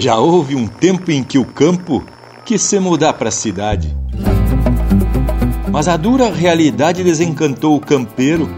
[0.00, 2.02] Já houve um tempo em que o campo
[2.46, 3.94] quis se mudar para a cidade.
[5.70, 8.48] Mas a dura realidade desencantou o campeiro.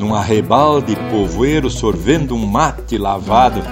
[0.00, 3.62] Num arrebalde povoeiro sorvendo um mate lavado,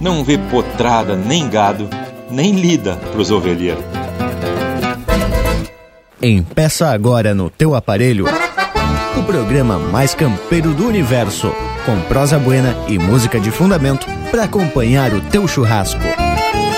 [0.00, 1.86] não vê potrada nem gado,
[2.30, 3.84] nem lida pros ovelheiros.
[6.22, 8.24] Empeça agora no teu aparelho
[9.18, 11.52] o programa mais campeiro do universo,
[11.84, 16.00] com prosa buena e música de fundamento para acompanhar o teu churrasco.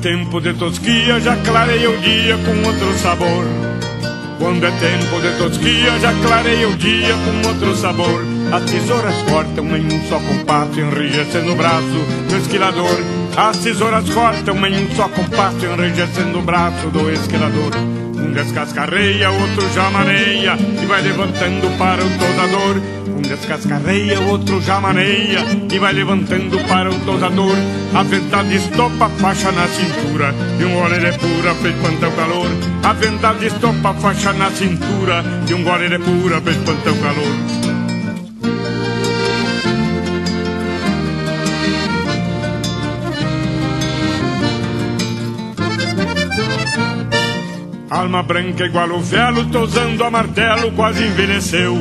[0.00, 3.44] Tempo de tosquia, já clareia o dia com outro sabor.
[4.38, 8.24] Quando é tempo de tosquia, já clareia o dia com outro sabor.
[8.52, 13.00] As tesouras cortam em um só compasso, enrijecendo o braço do esquilador.
[13.36, 17.72] As tesouras cortam em um só compasso, enrijecendo o braço do esquilador.
[18.16, 22.80] Um descascarreia, outro já maneia e vai levantando para o tosador.
[23.28, 27.56] Descascarreia, outro já maneia e vai levantando para o tosador.
[27.94, 32.12] A verdade estopa a faixa na cintura e um gole de pura pra espantar o
[32.12, 32.48] calor.
[32.82, 36.96] A verdade estopa a faixa na cintura e um gole de pura pra espantar o
[36.96, 37.68] calor.
[47.90, 51.76] Alma branca igual o velo, tosando a martelo, quase envelheceu.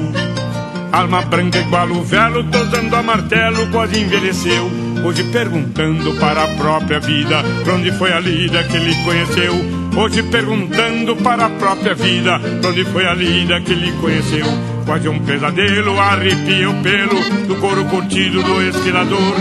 [0.97, 4.67] Alma branca igual o velo, tosando a martelo, quase envelheceu.
[5.05, 9.53] Hoje perguntando para a própria vida, pra onde foi a lida que ele conheceu.
[9.95, 14.47] Hoje perguntando para a própria vida, pra onde foi a lida que ele conheceu.
[14.87, 19.35] Quase um pesadelo, arrepia o pelo do couro curtido do esquilador.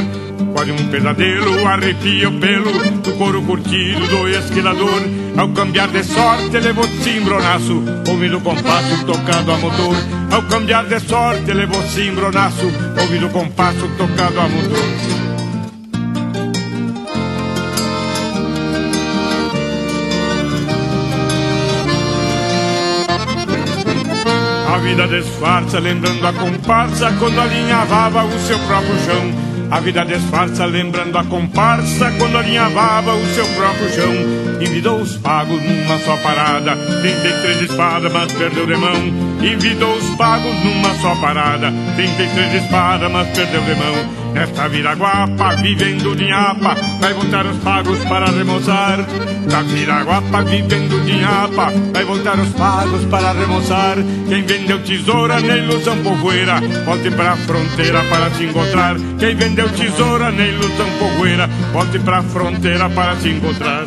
[0.52, 2.70] Quase um pesadelo, arrepia o pelo
[3.00, 5.00] do couro curtido do esquilador.
[5.38, 9.96] Ao cambiar de sorte, levou cimbronaço, ouvindo o compasso tocado a motor.
[10.32, 15.26] Ao cambiar de sorte, levou cimbronaço, ouvindo o compasso tocado a motor.
[24.74, 29.45] A vida disfarça, lembrando a comparsa quando alinhavava o seu próprio chão.
[29.68, 34.12] A vida disfarça, lembrando a comparsa quando alinhavava o seu próprio chão.
[34.60, 38.94] Envidou os pagos numa só parada, 33 espadas, mas perdeu de mão.
[39.42, 44.25] Envidou os pagos numa só parada, 33 espadas, mas perdeu de mão.
[44.36, 48.98] Nesta viraguapa, vivendo de nhapa, vai voltar os pagos para remoçar.
[49.50, 53.96] Na viraguapa, vivendo de nhapa, vai voltar os pagos para remoçar.
[54.28, 58.96] Quem vendeu tesoura na ilusão povoeira, volte para a fronteira para se encontrar.
[59.18, 63.86] Quem vendeu tesoura na ilusão povoeira, volte para a fronteira para se encontrar.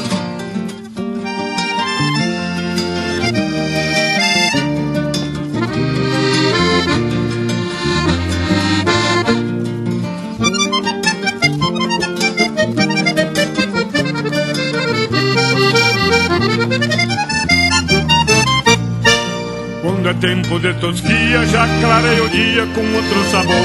[20.19, 23.55] Tempo de tosquia, já clareia o dia com outro sabor.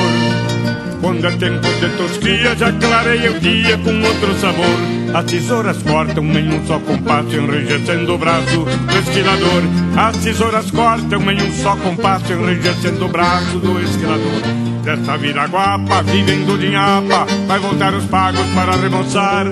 [1.00, 5.14] Quando é tempo de tosquia, já clareia o dia com outro sabor.
[5.14, 9.62] As tesouras cortam em um só compasso, enrijecendo o braço do esquilador.
[9.96, 14.42] As tesouras cortam em um só compasso, enrijecendo o braço do esquilador.
[14.84, 19.46] Desta viraguapa, vivendo de nhapa, vai voltar os pagos para remoçar.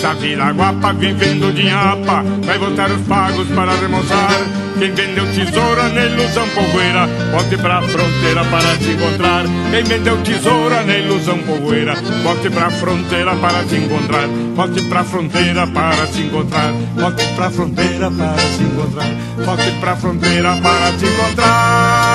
[0.00, 4.67] Da viraguapa, vivendo de nhapa, vai voltar os pagos para remoçar.
[4.78, 9.44] Quem vendeu tesoura na ilusão povoeira, volte pra fronteira para se encontrar.
[9.72, 14.28] Quem vendeu tesoura na ilusão povoeira, volte pra fronteira para se encontrar.
[14.54, 16.72] Volte pra fronteira para se encontrar.
[16.94, 19.06] Volte pra fronteira para se encontrar.
[19.44, 22.07] Volte pra fronteira para se encontrar.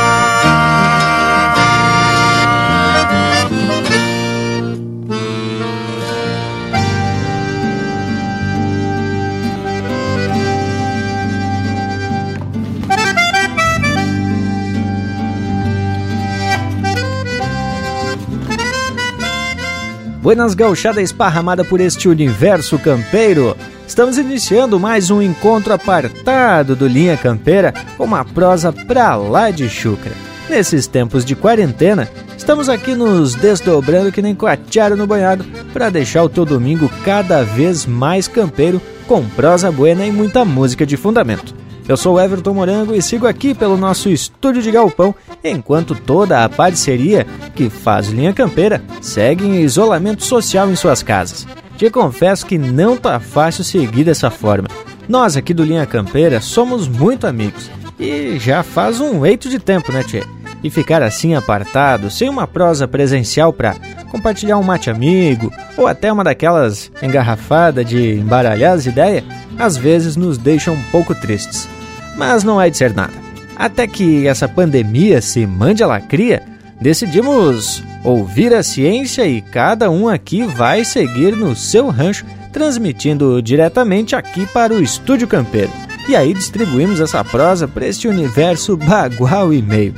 [20.23, 23.57] Buenas gauchada esparramada por este universo campeiro.
[23.85, 29.67] Estamos iniciando mais um encontro apartado do Linha Campeira com uma prosa pra lá de
[29.67, 30.13] chucra.
[30.49, 35.43] Nesses tempos de quarentena, estamos aqui nos desdobrando que nem coatiaro no banhado
[35.73, 40.85] para deixar o teu domingo cada vez mais campeiro com prosa buena e muita música
[40.85, 41.53] de fundamento.
[41.87, 45.13] Eu sou Everton Morango e sigo aqui pelo nosso estúdio de galpão,
[45.43, 51.45] enquanto toda a parceria que faz Linha Campeira segue em isolamento social em suas casas.
[51.77, 54.69] Te confesso que não tá fácil seguir dessa forma.
[55.09, 57.69] Nós aqui do Linha Campeira somos muito amigos
[57.99, 60.23] e já faz um eito de tempo, né, Tchê?
[60.63, 63.75] E ficar assim apartado, sem uma prosa presencial para
[64.09, 69.25] compartilhar um mate amigo ou até uma daquelas engarrafadas de embaralhar as ideias,
[69.59, 71.67] às vezes nos deixa um pouco tristes.
[72.15, 73.13] Mas não é de ser nada.
[73.55, 76.43] Até que essa pandemia se mande a lacria,
[76.79, 84.15] decidimos ouvir a ciência e cada um aqui vai seguir no seu rancho, transmitindo diretamente
[84.15, 85.71] aqui para o Estúdio Campeiro.
[86.07, 89.93] E aí distribuímos essa prosa para este universo bagual e meio.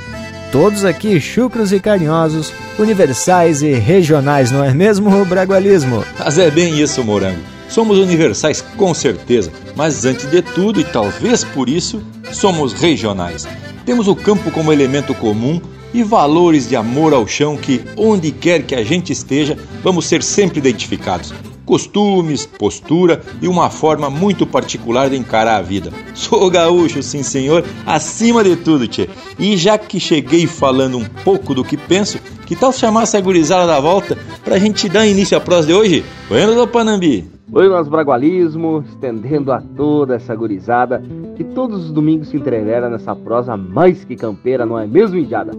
[0.51, 6.03] Todos aqui chucros e carinhosos, universais e regionais, não é mesmo, o bragualismo?
[6.17, 7.39] Mas é bem isso, Morango.
[7.67, 12.01] Somos universais com certeza, mas antes de tudo, e talvez por isso,
[12.31, 13.47] somos regionais.
[13.85, 15.59] Temos o campo como elemento comum
[15.93, 20.21] e valores de amor ao chão que, onde quer que a gente esteja, vamos ser
[20.21, 21.33] sempre identificados
[21.65, 25.91] costumes, postura e uma forma muito particular de encarar a vida.
[26.13, 29.09] Sou gaúcho, sim senhor, acima de tudo, tchê.
[29.39, 33.65] E já que cheguei falando um pouco do que penso, que tal chamar essa gurizada
[33.65, 36.05] da volta pra gente dar início à prosa de hoje?
[36.29, 37.35] Buenas do Panambi!
[37.47, 41.01] Nós bragualismo, estendendo a toda essa gurizada
[41.35, 45.51] que todos os domingos se entrevera nessa prosa mais que campeira, não é mesmo, Indiada?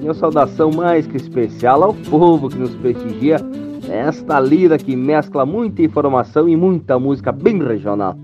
[0.00, 3.36] Minha saudação mais que especial ao povo que nos prestigia
[3.88, 8.16] esta lida que mescla muita informação e muita música bem regional.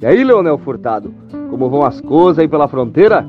[0.00, 1.14] E aí, Leonel Furtado,
[1.50, 3.24] como vão as coisas aí pela fronteira?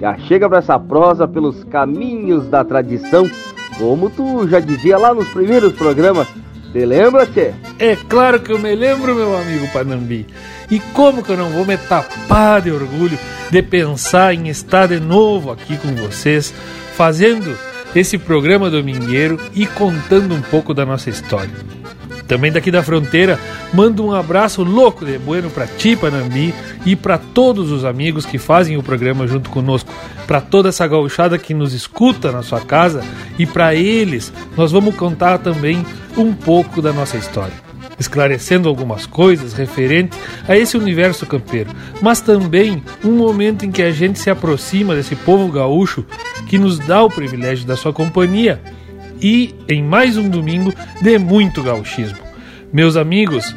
[0.00, 3.28] Já chega para essa prosa pelos caminhos da tradição,
[3.78, 6.28] como tu já dizia lá nos primeiros programas.
[6.72, 7.52] Te lembra, Tchê?
[7.78, 10.26] É claro que eu me lembro, meu amigo Panambi.
[10.70, 13.18] E como que eu não vou me tapar de orgulho
[13.50, 16.50] de pensar em estar de novo aqui com vocês,
[16.94, 17.54] fazendo
[17.94, 21.50] esse programa domingueiro e contando um pouco da nossa história.
[22.26, 23.38] Também daqui da fronteira,
[23.74, 26.54] mando um abraço louco de bueno para ti, Panambi,
[26.86, 29.92] e para todos os amigos que fazem o programa junto conosco,
[30.26, 33.04] para toda essa gauchada que nos escuta na sua casa,
[33.38, 35.84] e para eles nós vamos contar também
[36.16, 37.61] um pouco da nossa história
[37.98, 40.16] esclarecendo algumas coisas referente
[40.48, 45.14] a esse universo campeiro, mas também um momento em que a gente se aproxima desse
[45.14, 46.04] povo gaúcho
[46.46, 48.60] que nos dá o privilégio da sua companhia
[49.20, 52.18] e em mais um domingo de muito gauchismo.
[52.72, 53.54] Meus amigos,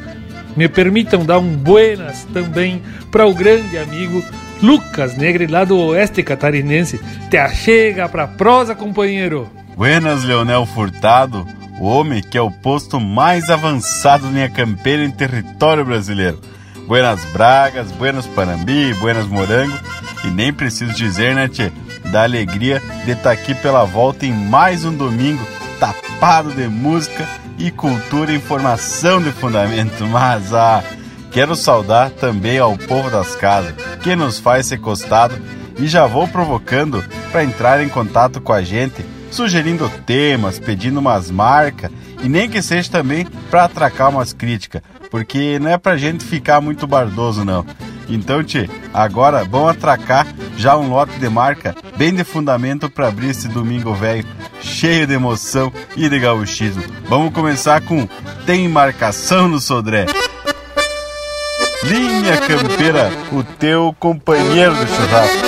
[0.56, 4.22] me permitam dar um buenas também para o grande amigo
[4.62, 7.00] Lucas Negre lá do oeste catarinense.
[7.30, 9.50] Te achega para prosa, companheiro.
[9.76, 11.46] Buenas, Leonel Furtado
[11.78, 16.40] o homem que é o posto mais avançado linha campeira em território brasileiro.
[16.86, 19.76] Buenas Bragas, Buenas Panambi, Buenas Morango
[20.24, 21.72] e nem preciso dizer, né, tchê,
[22.10, 25.44] da alegria de estar tá aqui pela volta em mais um domingo
[25.80, 27.28] tapado de música
[27.58, 30.06] e cultura e informação de fundamento.
[30.06, 30.82] Mas, ah,
[31.32, 35.36] quero saudar também ao povo das casas que nos faz ser costado
[35.78, 39.04] e já vou provocando para entrar em contato com a gente
[39.36, 41.90] sugerindo temas, pedindo umas marcas
[42.22, 46.60] e nem que seja também para atracar umas críticas, porque não é pra gente ficar
[46.62, 47.64] muito bardoso não.
[48.08, 50.26] Então, tchê, agora vamos atracar
[50.56, 54.24] já um lote de marca bem de fundamento para abrir esse domingo velho,
[54.62, 56.82] cheio de emoção e de gauchismo.
[57.06, 58.08] Vamos começar com
[58.46, 60.06] Tem Marcação no Sodré.
[61.82, 65.45] Linha Campeira, o teu companheiro de churrasco.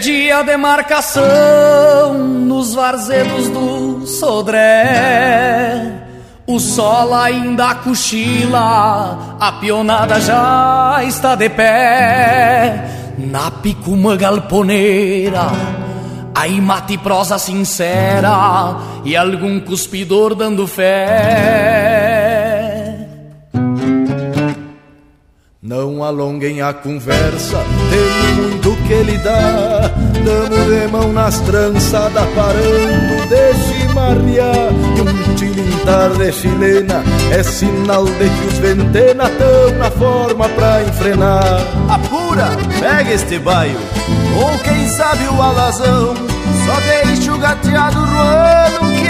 [0.00, 5.92] Dia de marcação nos varzedos do Sodré.
[6.46, 13.12] O sol ainda cochila, a pionada já está de pé.
[13.18, 15.50] Na picuma galponeira,
[16.34, 22.02] aí mate prosa sincera e algum cuspidor dando fé.
[25.62, 27.58] Não alonguem a conversa,
[27.90, 28.51] tem muito
[28.92, 29.90] que lhe dá.
[30.24, 34.70] Damos de mão nas trançadas, parando de chimarrear.
[34.96, 40.82] E um tilintar de chilena é sinal de que os ventena tão na forma pra
[40.82, 41.60] enfrenar.
[41.88, 43.78] Apura, pega este baio,
[44.36, 46.14] ou quem sabe o alazão.
[46.66, 48.91] Só deixa o gateado roando que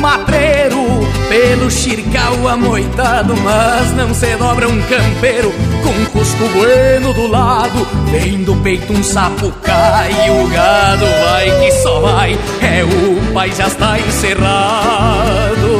[0.00, 0.57] Matreiro
[1.28, 5.52] Pelo xircal amoitado Mas não se dobra um campeiro.
[5.82, 10.30] Com cusco bueno do lado Vem do peito um sapo cai.
[10.30, 15.77] O gado vai que só vai É o pai já está encerrado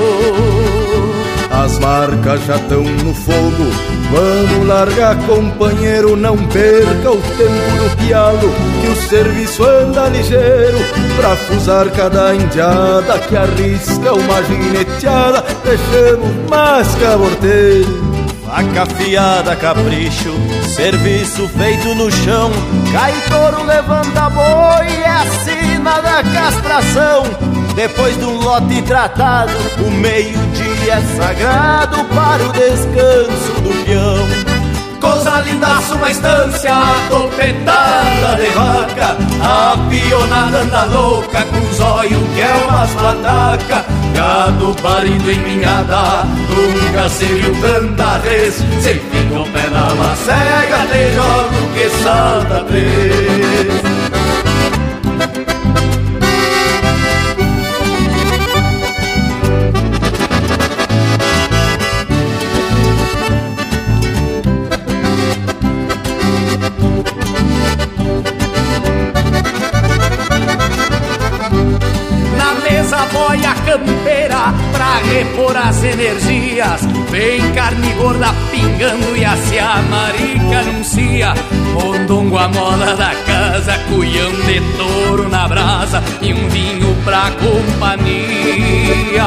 [1.65, 3.71] as marcas já estão no fogo.
[4.11, 10.79] Vamos largar, companheiro, não perca o tempo do pialo, que o serviço anda ligeiro
[11.17, 15.45] pra fusar cada indiada que arrisca uma gineteada.
[15.65, 18.09] Deixamos mais caborteiro.
[18.47, 20.33] Faca afiada, capricho,
[20.75, 22.51] serviço feito no chão.
[22.93, 27.58] Cai touro, levanta boi, é a sina da castração.
[27.79, 34.27] Depois de um lote tratado, o meio-dia é sagrado para o descanso do peão.
[35.01, 36.75] Coisa linda, uma estância,
[37.09, 45.31] topetada de vaca A pionada anda louca, com olhos que é umas pataca Gado parido
[45.31, 48.55] em minhada, nunca se viu tanta vez.
[48.55, 53.98] Se fica o pé na macega, te jogo que salta três
[77.99, 81.35] gorda pingando e a a marica anuncia.
[81.75, 89.25] Mondongo a moda da casa, cuião de touro na brasa e um vinho pra companhia.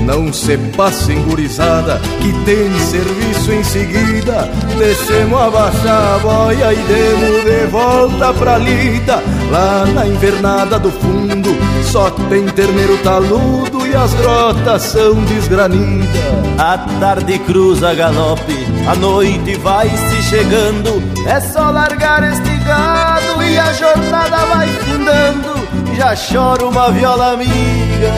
[0.00, 4.50] Não se passem gurizada, que tem serviço em seguida.
[4.76, 9.22] Deixemos abaixar a boia e demos de volta pra lida.
[9.50, 11.50] Lá na invernada do fundo,
[11.84, 16.08] só tem terneiro taludo e as grotas são desgranidas.
[16.56, 21.02] A tarde cruza galope, a noite vai se chegando.
[21.26, 25.50] É só largar este gado e a jornada vai findando.
[25.96, 28.12] Já chora uma viola amiga.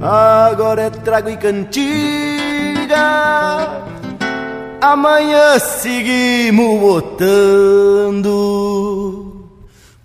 [0.00, 2.72] Agora é trago e cantiga
[4.82, 8.61] Amanhã seguimos botando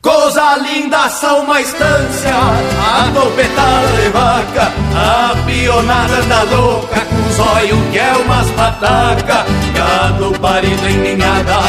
[0.07, 2.31] Coisa linda, são uma estância.
[2.31, 9.45] A topetada de vaca A pionada da louca Com zóio que é umas pataca
[9.75, 11.59] Gado parido em ninhada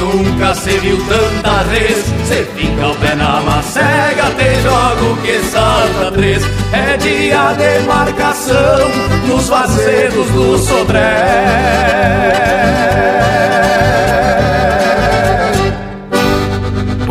[0.00, 6.10] Nunca se viu tanta vez Cê fica o pé na macega Te jogo que salta
[6.10, 6.42] três.
[6.72, 8.90] É dia de marcação
[9.28, 11.94] Nos vazedos do Sodré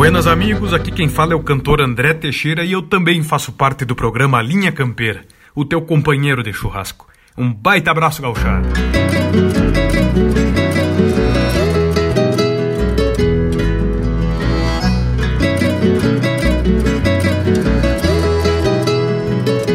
[0.04, 3.86] Buenas amigos, aqui quem fala é o cantor André Teixeira e eu também faço parte
[3.86, 5.22] do programa Linha Campeira,
[5.54, 7.08] o teu companheiro de churrasco.
[7.38, 8.68] Um baita abraço gauchado.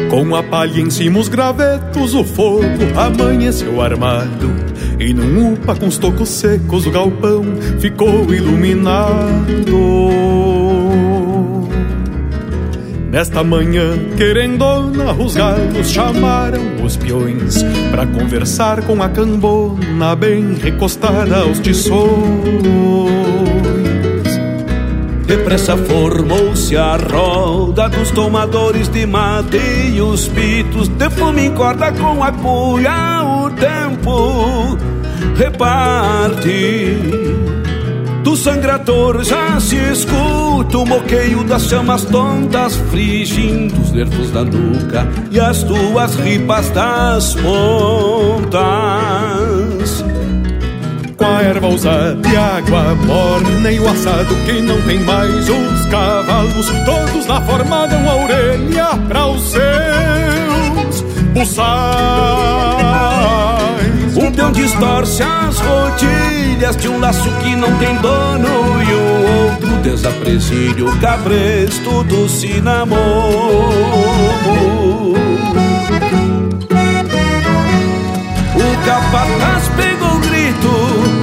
[0.08, 2.64] Com a palha em cima os gravetos, o fogo
[2.96, 4.69] amanheceu armado.
[5.00, 7.42] E num upa com os tocos secos, o galpão
[7.80, 10.10] ficou iluminado.
[13.10, 21.38] Nesta manhã, querendona, os galos chamaram os peões para conversar com a cambona bem recostada
[21.38, 22.10] aos tições.
[25.26, 29.58] Depressa formou-se a roda dos tomadores de mate
[29.94, 34.78] e os pitos de fome encorda com a cuia o tempo
[35.36, 36.96] reparte.
[38.22, 45.08] Do sangrador já se escuta o moqueio das chamas tontas frigindo os nervos da nuca
[45.30, 48.60] e as tuas ripas das pontas.
[51.16, 55.86] Com uma erva usada e água morna e o assado que não tem mais os
[55.86, 61.02] cavalos, todos na forma dão a orelha para os seus
[61.34, 62.89] buçais.
[64.50, 70.84] Peão distorce as rodilhas de um laço que não tem dono e o outro desapresilha
[70.84, 72.96] o cabresto do cinnamon.
[78.54, 80.70] O capataz pegou o grito,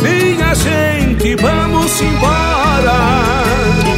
[0.01, 3.43] minha gente, vamos embora.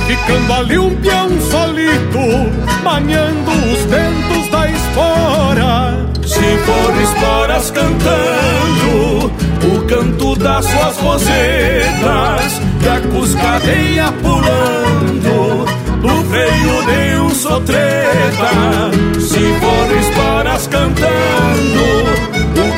[0.07, 6.18] Ficando ali um peão solito, maniando os ventos da espora.
[6.39, 9.31] Se for esporas cantando,
[9.75, 15.65] o canto das suas rosetas, e a cuscadeia pulando,
[16.01, 18.89] no freio de um sotreta.
[19.19, 21.99] Se for esporas cantando,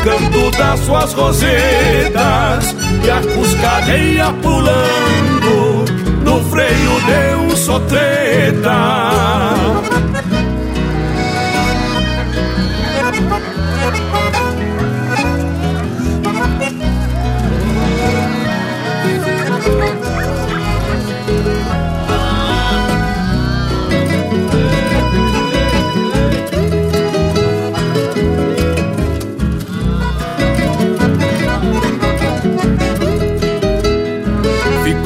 [0.04, 5.86] canto das suas rosetas e a cuscadeia pulando
[6.24, 8.72] no freio de um sotreta.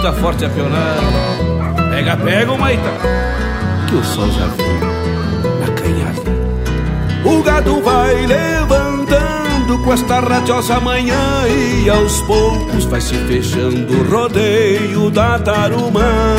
[0.00, 1.90] grita forte a pionada.
[1.90, 2.90] Pega, pega, Maita,
[3.86, 4.80] que o sol já veio
[5.60, 6.30] na canhada.
[7.24, 14.10] O gado vai levantando com esta radiosa manhã e aos poucos vai se fechando o
[14.10, 16.34] rodeio da tarumã.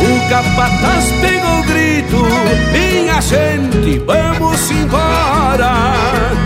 [0.00, 2.16] O capataz pegou o grito,
[2.72, 6.39] minha gente, vamos embora.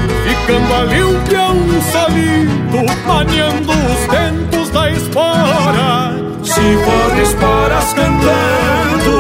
[0.46, 1.56] Ficando ali um peão
[1.90, 6.12] solito, maniando os ventos da espora.
[6.42, 9.16] Se for esporas cantando,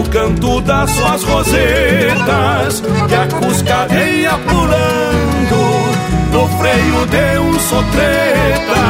[0.00, 5.60] o canto das suas rosetas, e a cuscadeia pulando,
[6.32, 8.86] no freio de um sotreta.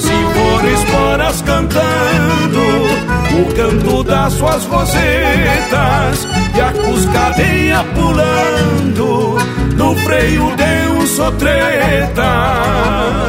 [0.00, 2.60] Se for esporas cantando,
[3.38, 9.36] o canto das suas rosetas, e a cuscadeia pulando,
[9.76, 10.65] no freio de
[11.28, 13.25] um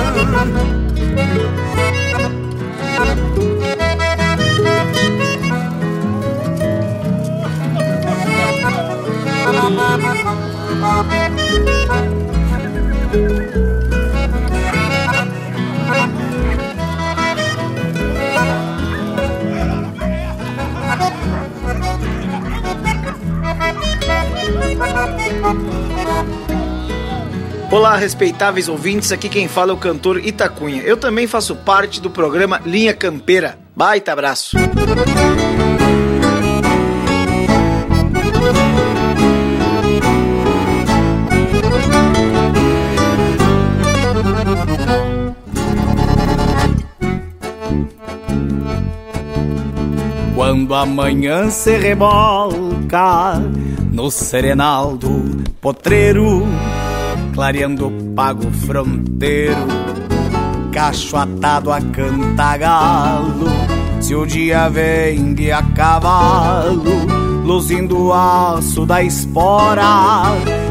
[27.78, 30.82] Olá, respeitáveis ouvintes, aqui quem fala é o cantor Itacunha.
[30.82, 33.60] Eu também faço parte do programa Linha Campeira.
[33.76, 34.58] Baita abraço!
[50.34, 53.36] Quando amanhã se rebolca
[53.92, 56.44] no serenal do potreiro
[57.38, 59.68] clareando o pago fronteiro,
[60.74, 63.46] cacho atado a cantagalo,
[64.02, 66.82] se o dia vem de a cavalo,
[67.46, 70.24] luzindo o aço da espora,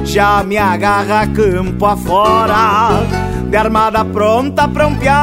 [0.04, 3.06] já me agarra campo afora,
[3.48, 5.16] de armada pronta pra um pialo.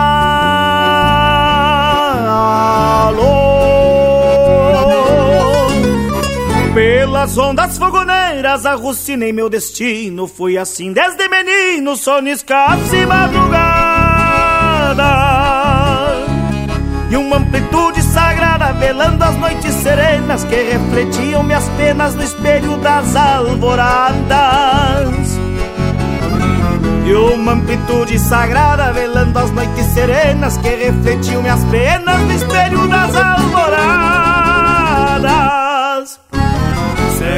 [6.73, 10.27] Pelas ondas fogoneiras arrucinei meu destino.
[10.27, 15.03] Fui assim desde menino, sono escasso madrugada.
[17.11, 23.15] E uma amplitude sagrada velando as noites serenas Que refletiam minhas penas no espelho das
[23.15, 24.33] alvoradas.
[27.05, 33.15] E uma amplitude sagrada velando as noites serenas que refletiam minhas penas no espelho das
[33.15, 34.03] alvoradas.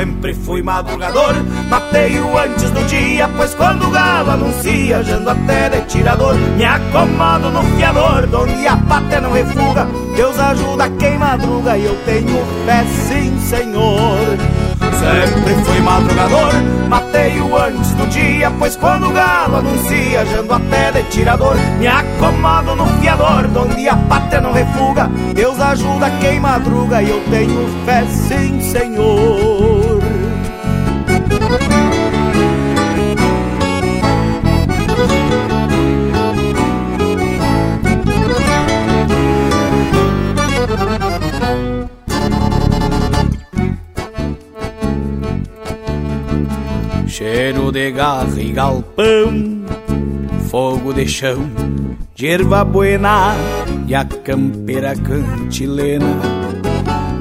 [0.06, 1.34] Sempre fui madrugador,
[1.68, 7.50] matei-o antes do dia, pois quando o galo anuncia, jando até de tirador, me acomodo
[7.50, 12.86] no fiador, donde a pátria não refuga, Deus ajuda quem madruga e eu tenho fé
[13.08, 14.38] sim, Senhor.
[14.80, 16.54] Sempre fui madrugador,
[16.88, 22.76] matei-o antes do dia, pois quando o galo anuncia, jando até de tirador, me acomodo
[22.76, 28.06] no fiador, donde a pátria não refuga, Deus ajuda quem madruga e eu tenho fé
[28.06, 29.75] sim, Senhor.
[47.08, 49.64] Cheiro de garra e galpão,
[50.50, 51.50] fogo de chão,
[52.14, 53.34] de erva buena
[53.88, 56.20] e a campeira cantilena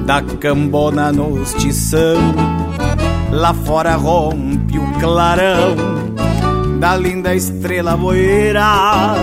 [0.05, 2.17] da cambona nos tição.
[3.35, 5.75] Lá fora rompe o clarão
[6.79, 9.13] da linda estrela boeira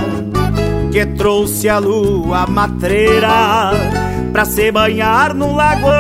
[0.92, 3.70] que trouxe a lua matreira
[4.31, 5.92] pra se banhar no lagoão.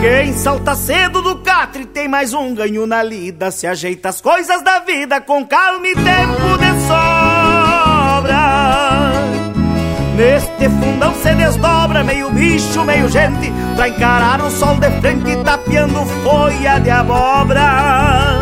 [0.00, 3.50] Quem salta cedo do catre tem mais um ganho na lida.
[3.50, 8.44] Se ajeita as coisas da vida com calma e tempo de sobra.
[10.16, 16.06] Neste fundão se desdobra meio bicho, meio gente, pra encarar o sol de frente tapeando
[16.22, 18.38] folha de abóbora.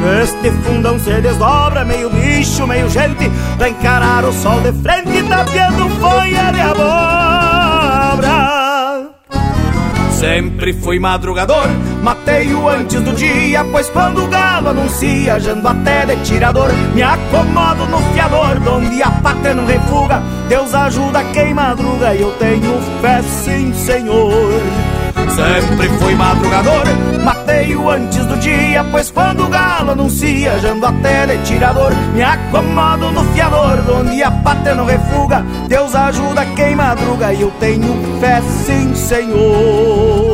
[0.00, 5.88] Neste fundão se desdobra meio bicho, meio gente, pra encarar o sol de frente tapeando
[6.00, 7.94] folha de abóbora.
[10.12, 11.68] Sempre fui madrugador,
[12.04, 17.86] matei-o antes do dia, pois quando o galo anuncia, jando até de tirador, me acomodo
[17.86, 23.22] no fiador, donde a pátria não refuga, Deus ajuda quem madruga e eu tenho fé
[23.22, 24.60] sim, Senhor.
[25.34, 26.84] Sempre fui madrugador,
[27.24, 33.10] matei-o antes do dia, pois quando o galo anuncia, jando até de tirador, me acomodo
[33.12, 38.42] no fiador, onde a pátria não refuga, Deus ajuda quem madruga e eu tenho fé
[38.42, 40.33] sim, Senhor.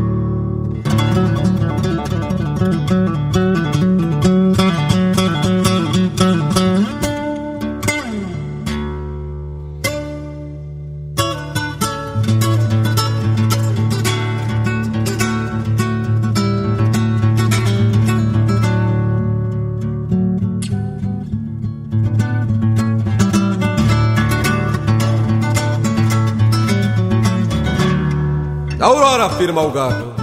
[29.41, 30.13] Aurora firma o galo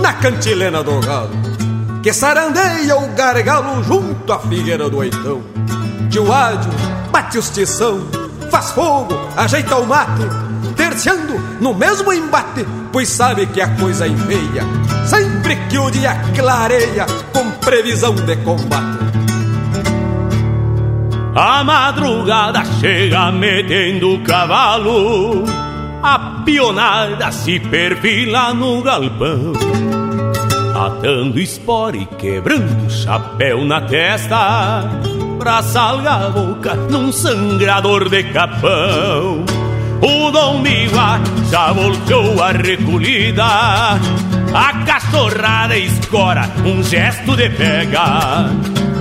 [0.00, 1.30] na cantilena do galo,
[2.02, 5.42] que sarandeia o gargalo junto à figueira do oitão.
[6.10, 6.70] Tio Ádio
[7.10, 8.00] bate os tição,
[8.50, 10.22] faz fogo, ajeita o mate,
[10.74, 14.64] terciando no mesmo embate, pois sabe que a coisa enveia,
[15.04, 18.96] sempre que o dia clareia, com previsão de combate.
[21.34, 25.44] A madrugada chega metendo o cavalo
[26.06, 29.52] a pionada se perfila no galpão
[30.72, 34.84] Atando espora e quebrando chapéu na testa
[35.36, 39.44] Pra salgar a boca num sangrador de capão.
[40.00, 43.44] O Dom Miguá já voltou a recolhida
[44.54, 48.50] A cachorrada escora um gesto de pega.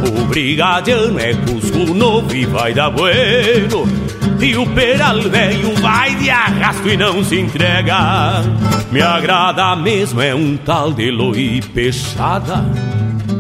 [0.08, 4.15] O brigadiano é cusco novo e vai dar bueno
[4.46, 8.44] e o peral velho vai de arrasto e não se entrega.
[8.92, 12.64] Me agrada mesmo é um tal de loi peixada.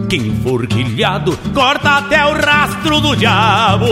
[0.09, 3.85] Quem for quilhado corta até o rastro do diabo.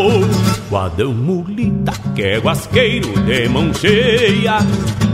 [0.70, 4.58] Guadão mulita que é guasqueiro de mão cheia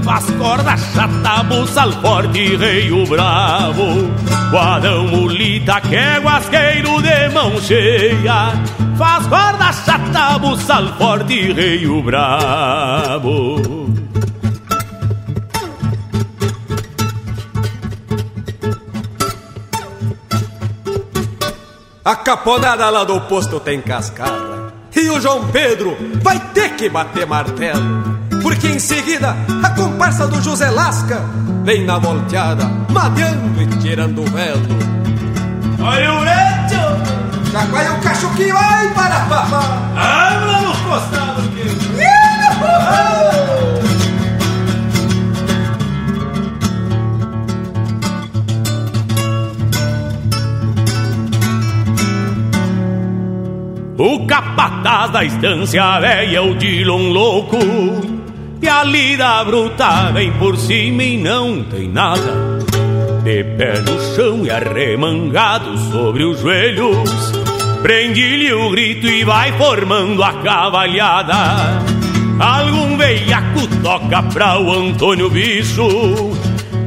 [0.10, 4.10] Faz corda chata, buçal forte, rei bravo.
[4.50, 8.54] Guadão mulita que é guasqueiro de mão cheia.
[8.98, 13.62] Faz corda chata, buçal forte, rei bravo.
[22.04, 24.74] A caponada lá do posto tem cascada.
[24.96, 28.29] E o João Pedro vai ter que bater martelo
[28.60, 31.22] que em seguida a comparsa do José Lasca
[31.64, 34.62] vem na volteada, madeando e tirando o velo.
[35.82, 37.52] Olha o leito!
[37.52, 39.62] Chacoalha o cacho que vai para a fama!
[39.96, 41.70] Abra no costados que...
[54.02, 57.58] O capataz da estância é o Dilon louco
[58.62, 62.60] e a lida bruta vem por cima e não tem nada.
[63.24, 67.32] De pé no chão e arremangado sobre os joelhos
[67.82, 71.82] Prende-lhe o grito e vai formando a cavalhada.
[72.38, 76.32] Algum veiaco toca pra o Antônio Bicho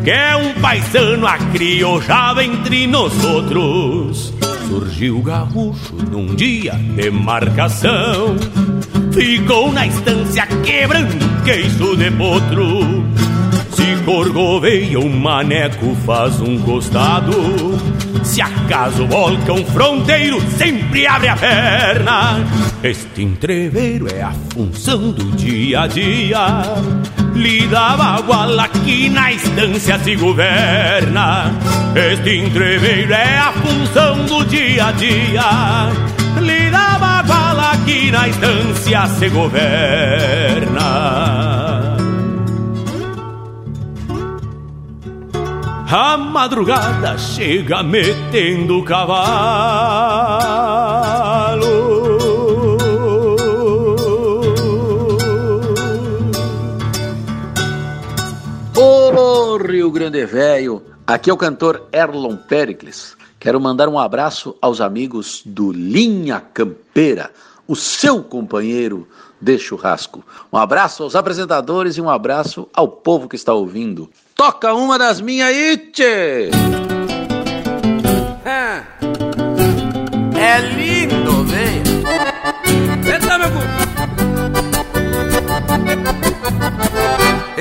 [0.03, 4.35] Que é um paisano acriojava entre nós outros.
[4.69, 8.37] Surgiu gaúcho num dia de marcação
[9.13, 13.05] Ficou na estância quebrando queixo de potro.
[13.71, 17.79] Se corgoveia um maneco faz um costado.
[18.25, 22.41] Se acaso volca um fronteiro sempre abre a perna.
[22.83, 26.63] Este entreveiro é a função do dia a dia.
[27.35, 31.53] Lida bagual aqui na estância se governa.
[31.95, 36.22] Este entreveiro é a função do dia a dia
[37.23, 40.81] Bagual aqui na estância se governa.
[45.91, 48.85] A madrugada chega metendo o
[58.75, 63.17] Ô Rio Grande Velho, aqui é o cantor Erlon Pericles.
[63.43, 67.33] Quero mandar um abraço aos amigos do Linha Campeira,
[67.67, 69.09] o seu companheiro
[69.41, 70.25] de churrasco.
[70.53, 74.09] Um abraço aos apresentadores e um abraço ao povo que está ouvindo.
[74.37, 75.91] Toca uma das minhas aí!
[78.45, 78.85] É,
[80.39, 81.02] é lindo,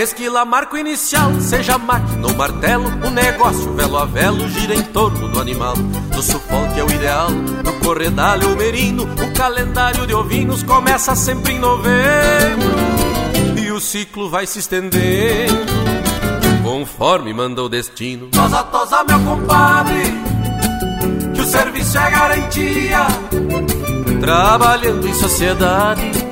[0.02, 5.30] Esquila marco inicial, seja máquina ou martelo, o negócio velo a velo gira em torno
[5.30, 5.76] do animal.
[5.76, 11.54] Do sufoque é o ideal, no corredalho o merino, o calendário de ovinos começa sempre
[11.54, 12.72] em novembro.
[13.64, 15.72] E o ciclo vai se estendendo,
[16.64, 18.28] conforme manda o destino.
[18.30, 20.16] Tosa, tosa, meu compadre,
[21.32, 23.06] que o serviço é garantia.
[24.20, 26.31] Trabalhando em sociedade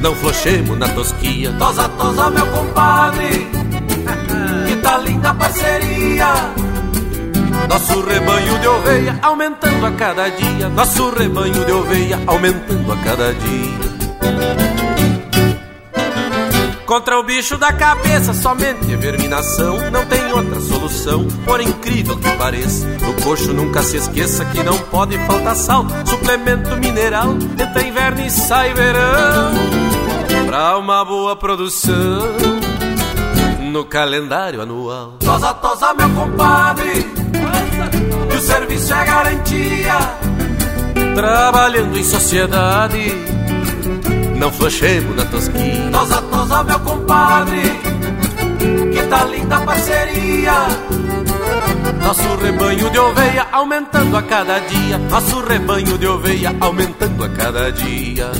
[0.00, 1.52] não flochemos na tosquia.
[1.58, 3.48] Tosa, tosa, meu compadre,
[4.66, 6.28] que tá linda a parceria.
[7.68, 10.68] Nosso rebanho de oveia aumentando a cada dia.
[10.68, 13.98] Nosso rebanho de oveia aumentando a cada dia.
[16.88, 19.90] Contra o bicho da cabeça, somente verminação.
[19.90, 22.86] Não tem outra solução, por incrível que pareça.
[23.02, 25.84] No coxo nunca se esqueça que não pode faltar sal.
[26.06, 29.87] Suplemento mineral, entra inverno e sai verão.
[30.48, 32.22] Pra uma boa produção
[33.70, 35.12] no calendário anual.
[35.20, 37.04] Tosa, tosa, meu compadre,
[38.30, 39.98] que o serviço é garantia.
[41.14, 43.12] Trabalhando em sociedade
[44.38, 45.90] não flochemos na tosquinha.
[45.90, 47.62] Tosa, tosa, meu compadre,
[48.90, 50.52] que tá linda a parceria.
[52.02, 54.96] Nosso rebanho de oveia aumentando a cada dia.
[55.10, 58.30] Nosso rebanho de oveia aumentando a cada dia.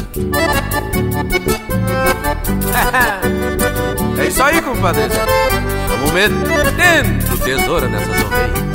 [4.18, 5.03] É isso aí, compadre.
[5.88, 8.68] Vamos metendo tesoura nessas ovelhas.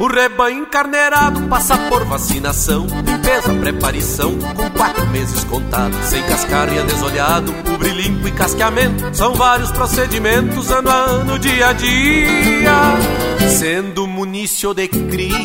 [0.00, 5.98] O rebanho encarneirado passa por vacinação, limpeza, preparação, com quatro meses contados.
[6.06, 9.16] Sem cascaria desolhado, cubre limpo e casqueamento.
[9.16, 13.48] São vários procedimentos, ano a ano, dia a dia.
[13.48, 15.36] Sendo munício de cria,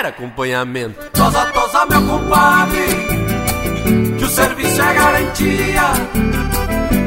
[0.00, 1.10] requer acompanhamento.
[1.12, 2.86] Tosa, tosa, meu compadre,
[4.18, 5.82] que o serviço é garantia.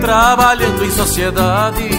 [0.01, 1.89] Trabalhando em sociedade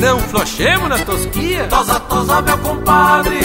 [0.00, 1.66] não flochemos na tosquia.
[1.68, 3.38] Tosa, tosa, meu compadre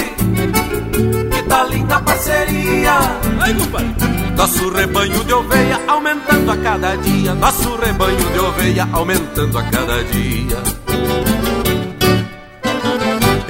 [1.31, 2.93] Que tá linda a parceria.
[3.41, 4.11] Ai, compadre.
[4.35, 7.33] Nosso rebanho de oveia aumentando a cada dia.
[7.35, 10.60] Nosso rebanho de oveia aumentando a cada dia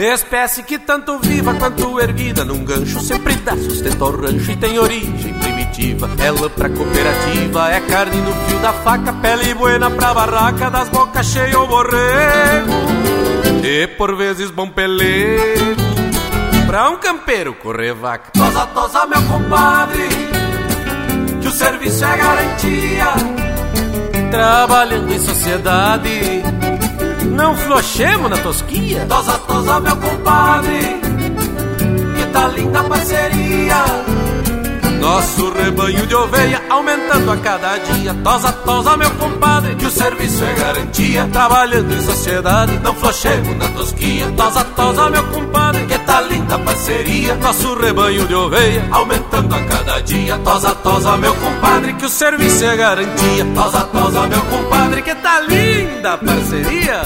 [0.01, 4.79] Espécie que tanto viva quanto erguida num gancho Sempre dá sustento ao rancho e tem
[4.79, 6.09] origem primitiva.
[6.17, 11.27] Ela pra cooperativa é carne no fio da faca Pele buena pra barraca das bocas
[11.27, 12.71] cheias ou borrego
[13.63, 15.81] E por vezes bom pelego.
[16.65, 20.09] Pra um campeiro correr vaca Tosa, tosa meu compadre
[21.41, 23.05] Que o serviço é garantia.
[24.31, 26.41] Trabalhando em sociedade
[27.41, 29.05] não flochemos na tosquia.
[29.07, 31.01] Tosa, tosa, meu compadre.
[32.15, 34.30] Que tá linda a parceria
[35.01, 38.13] Nosso rebanho de oveia aumentando a cada dia.
[38.23, 41.27] Tosa, tosa, meu compadre, que o serviço é garantia.
[41.33, 44.31] Trabalhando em sociedade, não flochemos na tosquia.
[44.37, 47.33] Tosa, tosa, meu compadre, que tá linda a parceria.
[47.37, 50.37] Nosso rebanho de oveia aumentando a cada dia.
[50.37, 53.45] Tosa, tosa, meu compadre, que o serviço é garantia.
[53.55, 57.01] Tosa, tosa, meu compadre, que tá linda a parceria.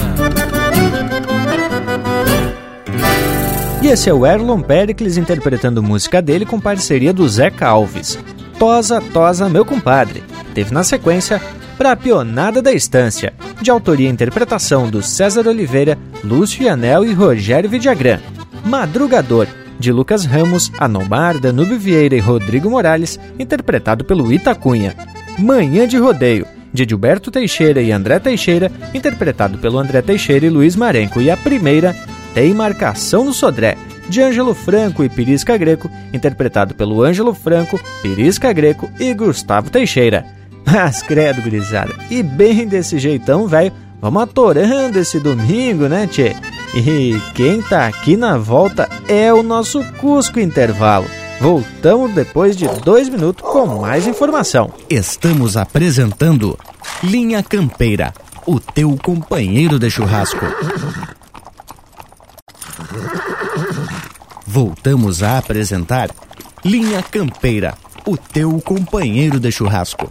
[3.86, 8.18] E esse é o Erlon Pericles interpretando música dele com parceria do Zeca Alves.
[8.58, 10.24] Tosa, Tosa, meu compadre.
[10.52, 11.40] Teve na sequência
[11.78, 17.70] Pra Pionada da Estância, de autoria e interpretação do César Oliveira, Lúcio Anel e Rogério
[17.70, 18.18] Vidagrã.
[18.64, 19.46] Madrugador,
[19.78, 24.96] de Lucas Ramos, Anomar, Danúbio Vieira e Rodrigo Morales, interpretado pelo Itacunha.
[25.38, 30.74] Manhã de Rodeio, de Gilberto Teixeira e André Teixeira, interpretado pelo André Teixeira e Luiz
[30.74, 31.20] Marenco.
[31.20, 31.94] E a primeira,
[32.36, 33.78] tem Marcação no Sodré,
[34.10, 40.26] de Ângelo Franco e Pirisca Greco, interpretado pelo Ângelo Franco, Pirisca Greco e Gustavo Teixeira.
[40.70, 43.72] Mas credo, gurizada, e bem desse jeitão, velho,
[44.02, 46.36] vamos atorando esse domingo, né, tchê?
[46.74, 51.06] E quem tá aqui na volta é o nosso Cusco Intervalo.
[51.40, 54.70] Voltamos depois de dois minutos com mais informação.
[54.90, 56.58] Estamos apresentando
[57.02, 58.12] Linha Campeira,
[58.44, 60.44] o teu companheiro de churrasco.
[64.46, 66.10] Voltamos a apresentar
[66.64, 67.74] Linha Campeira,
[68.06, 70.10] o teu companheiro de churrasco.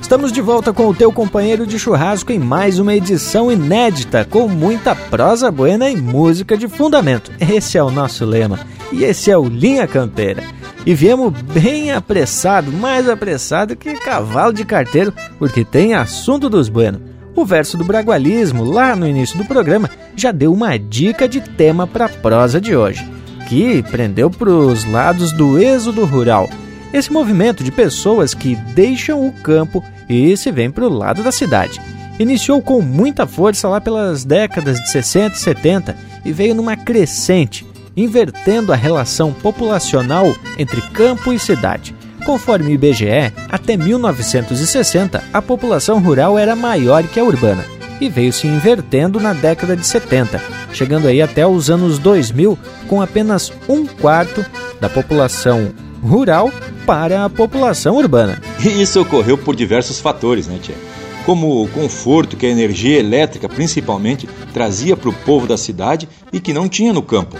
[0.00, 4.48] Estamos de volta com o teu companheiro de churrasco em mais uma edição inédita, com
[4.48, 7.30] muita prosa buena e música de fundamento.
[7.38, 8.60] Esse é o nosso lema
[8.92, 10.42] e esse é o Linha Campeira.
[10.86, 17.07] E viemos bem apressado, mais apressado que cavalo de carteiro, porque tem assunto dos buenos.
[17.38, 21.86] O verso do bragualismo, lá no início do programa, já deu uma dica de tema
[21.86, 23.08] para a prosa de hoje,
[23.48, 26.50] que prendeu para os lados do êxodo rural.
[26.92, 31.30] Esse movimento de pessoas que deixam o campo e se vêm para o lado da
[31.30, 31.80] cidade.
[32.18, 37.64] Iniciou com muita força lá pelas décadas de 60 e 70 e veio numa crescente,
[37.96, 41.94] invertendo a relação populacional entre campo e cidade.
[42.28, 47.64] Conforme o IBGE, até 1960 a população rural era maior que a urbana
[48.02, 50.38] e veio se invertendo na década de 70,
[50.70, 54.44] chegando aí até os anos 2000 com apenas um quarto
[54.78, 56.52] da população rural
[56.84, 58.42] para a população urbana.
[58.62, 60.76] E isso ocorreu por diversos fatores, né, Tia?
[61.24, 66.38] Como o conforto que a energia elétrica, principalmente, trazia para o povo da cidade e
[66.40, 67.38] que não tinha no campo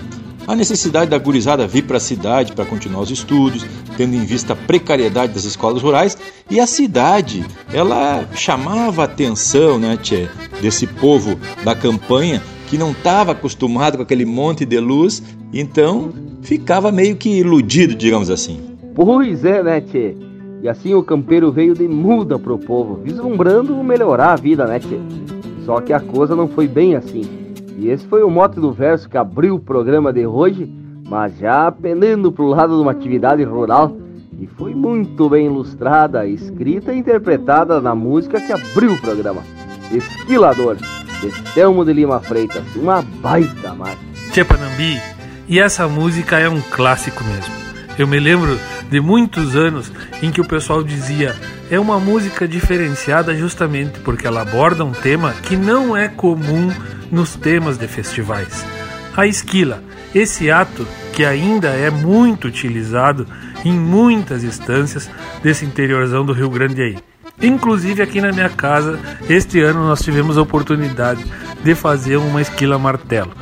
[0.49, 3.67] a necessidade da gurizada vir para a cidade para continuar os estudos,
[3.99, 6.17] tendo em vista a precariedade das escolas rurais,
[6.51, 10.27] e a cidade, ela chamava a atenção, né, tchê,
[10.63, 16.91] desse povo da campanha que não estava acostumado com aquele monte de luz, então ficava
[16.91, 18.59] meio que iludido, digamos assim.
[18.95, 20.17] Pois é, né, tchê?
[20.63, 24.99] E assim o campeiro veio de muda pro povo, vislumbrando melhorar a vida, né, tchê?
[25.67, 27.48] Só que a coisa não foi bem assim.
[27.79, 30.69] E esse foi o mote do verso que abriu o programa de hoje,
[31.09, 33.97] mas já pendendo para o lado de uma atividade rural
[34.37, 39.43] e foi muito bem ilustrada, escrita e interpretada na música que abriu o programa.
[39.93, 43.99] Esquilador, de Telmo de Lima Freitas, uma baita marca.
[44.33, 45.01] Tchê Panambi,
[45.49, 47.55] e essa música é um clássico mesmo.
[47.97, 48.59] Eu me lembro
[48.91, 51.37] de muitos anos em que o pessoal dizia
[51.71, 56.73] é uma música diferenciada justamente porque ela aborda um tema que não é comum
[57.11, 58.65] nos temas de festivais.
[59.17, 59.83] A esquila,
[60.15, 63.27] esse ato que ainda é muito utilizado
[63.65, 65.11] em muitas instâncias
[65.43, 66.99] desse interiorzão do Rio Grande aí.
[67.41, 68.99] Inclusive aqui na minha casa,
[69.29, 71.25] este ano nós tivemos a oportunidade
[71.63, 73.33] de fazer uma esquila martelo.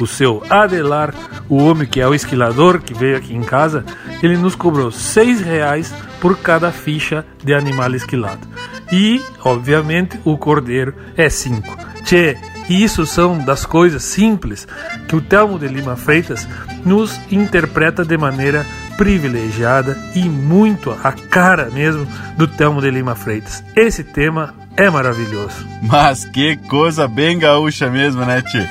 [0.00, 1.14] O seu Adelar,
[1.48, 3.84] o homem que é o esquilador que veio aqui em casa,
[4.22, 8.46] ele nos cobrou seis reais por cada ficha de animal esquilado.
[8.92, 11.76] E, obviamente, o cordeiro é cinco.
[12.04, 12.36] Tchê,
[12.68, 14.66] isso são das coisas simples
[15.06, 16.46] que o Telmo de Lima Freitas
[16.84, 18.64] nos interpreta de maneira
[18.96, 23.62] privilegiada e muito a cara mesmo do Telmo de Lima Freitas.
[23.76, 25.66] Esse tema é maravilhoso.
[25.82, 28.66] Mas que coisa bem gaúcha mesmo, né, tio?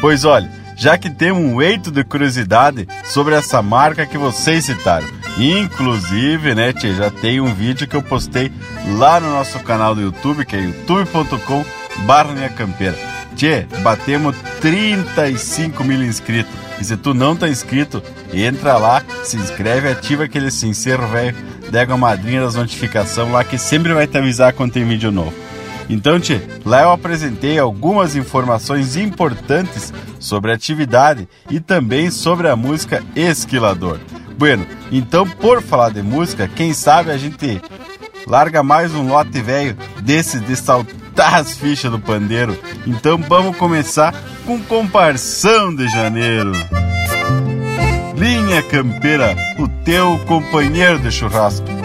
[0.00, 5.06] Pois olha, já que temos um eito de curiosidade sobre essa marca que vocês citaram.
[5.36, 8.52] Inclusive, né, tia, já tem um vídeo que eu postei
[8.96, 11.64] lá no nosso canal do YouTube, que é youtube.com
[12.06, 12.96] barra campeira.
[13.34, 16.52] Tchê, batemos 35 mil inscritos.
[16.80, 18.00] E se tu não tá inscrito,
[18.32, 21.36] entra lá, se inscreve, ativa aquele sincero velho,
[21.70, 25.34] dega uma madrinha das notificações lá que sempre vai te avisar quando tem vídeo novo.
[25.88, 32.56] Então, tchê, lá eu apresentei algumas informações importantes sobre a atividade e também sobre a
[32.56, 33.98] música Esquilador.
[34.36, 37.60] Bueno, então por falar de música, quem sabe a gente
[38.26, 42.56] larga mais um lote velho desse de saltar as fichas do pandeiro.
[42.86, 44.14] Então vamos começar
[44.46, 46.52] com Comparsão de Janeiro.
[48.16, 51.77] Linha Campeira, o teu companheiro de churrasco.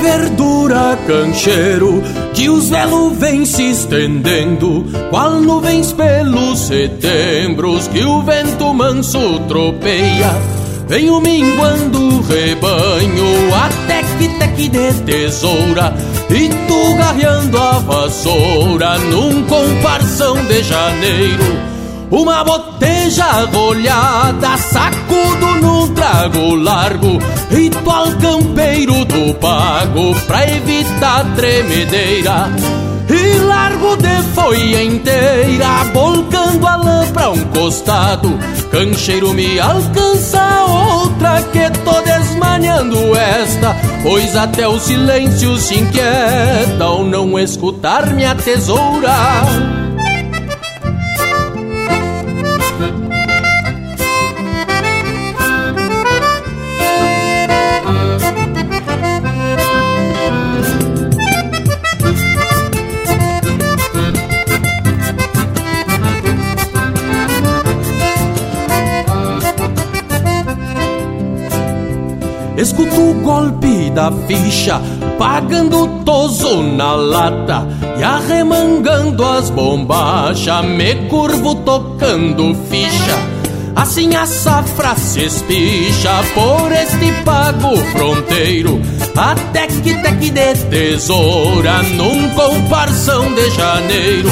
[0.00, 2.02] Verdura, cancheiro,
[2.34, 10.60] que os velos vêm se estendendo, qual nuvens pelos setembros que o vento manso tropeia.
[10.88, 15.94] Venho minguando rebanho até que teque de tesoura
[16.28, 21.70] E tu garreando a vassoura num comparsão de janeiro
[22.10, 32.50] uma boteja rolhada, sacudo num trago largo, ritual campeiro do pago pra evitar tremedeira.
[33.08, 38.38] E largo de folha inteira, volcando a lã pra um costado.
[38.70, 47.02] Cancheiro me alcança outra que tô desmanhando esta, pois até o silêncio se inquieta ao
[47.02, 49.79] não escutar minha tesoura.
[72.80, 74.80] Escuto o golpe da ficha,
[75.18, 77.68] pagando toso na lata
[77.98, 83.18] e arremangando as bombachas, me curvo tocando ficha.
[83.76, 88.80] Assim a safra se espicha por este pago fronteiro,
[89.14, 94.30] até que teque de tesoura num comparsão de janeiro.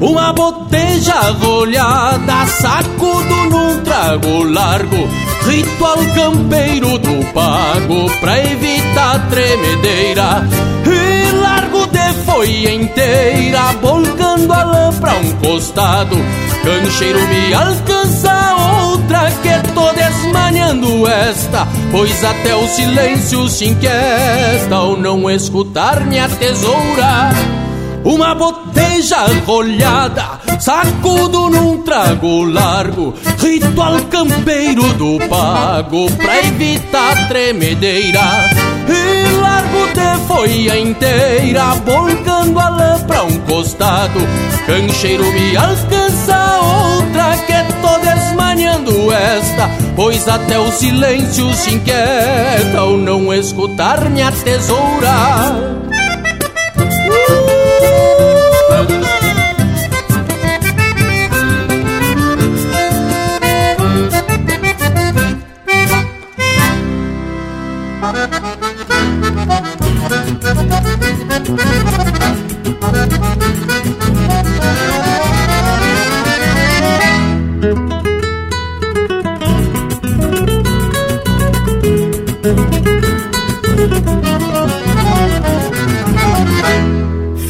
[0.00, 10.46] Uma boteja rolhada, sacudo num trago largo Ritual campeiro do pago pra evitar tremedeira.
[10.86, 16.16] E largo de folha inteira, volcando a lã pra um costado.
[16.62, 18.54] Cancheiro me alcança
[18.88, 21.66] outra que tô desmanhando esta.
[21.90, 27.63] Pois até o silêncio se inquieta ao não escutar minha tesoura
[28.04, 38.20] uma boteja rolhada, sacudo num trago largo, ritual campeiro do pago pra evitar tremedeira.
[38.86, 44.20] E largo de folha inteira, volcando a lã pra um costado.
[44.66, 52.98] Cancheiro me alcança outra que tô desmanhando esta, pois até o silêncio se inquieta ao
[52.98, 55.83] não escutar minha tesoura.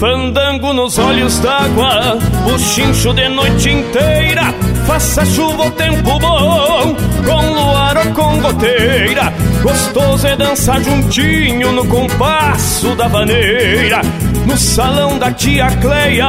[0.00, 4.53] Fandango nos olhos d'água, o chincho de noite inteira.
[4.86, 9.32] Faça chuva ou tempo bom, com luar ou com goteira.
[9.62, 14.02] Gostoso é dançar juntinho no compasso da vaneira.
[14.46, 16.28] No salão da tia Cleia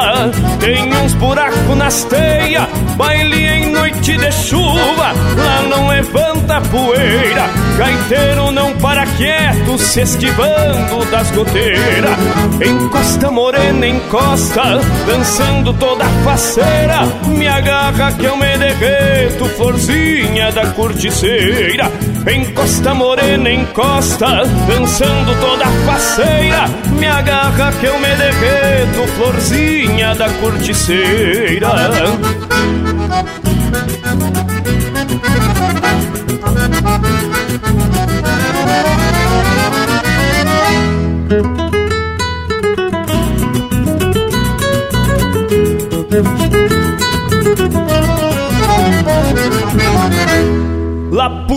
[0.59, 2.68] tem uns buracos nas teias.
[2.95, 7.49] Baile em noite de chuva, lá não levanta poeira.
[7.78, 12.18] Gaiteiro não para quieto, se esquivando das goteiras.
[12.66, 17.01] Encosta morena, encosta, dançando toda faceira.
[17.28, 21.91] Me agarra que eu me derreto, florzinha da corticeira.
[22.34, 26.66] Encosta morena, encosta, dançando toda faceira.
[26.97, 31.70] Me agarra que eu me derreto, florzinha da corticeira.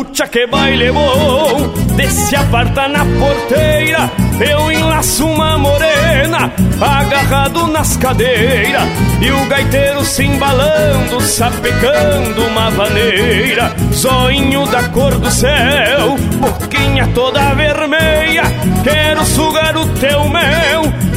[0.09, 4.09] Pucha que baile bom Desce a aparta na porteira,
[4.41, 8.85] eu enlaço uma morena, agarrado nas cadeiras,
[9.21, 17.53] e o gaiteiro se embalando, sapecando uma vaneira, zoinho da cor do céu, boquinha toda
[17.55, 18.45] vermelha,
[18.85, 20.83] quero sugar o teu mel,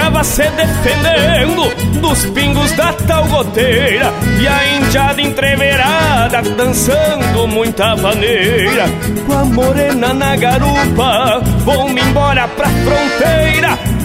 [0.00, 4.10] Tocava se defendendo dos pingos da tal goteira.
[4.40, 8.86] E a indiada entreverada dançando muita maneira.
[9.26, 13.89] Com a morena na garupa, vou-me embora pra fronteira.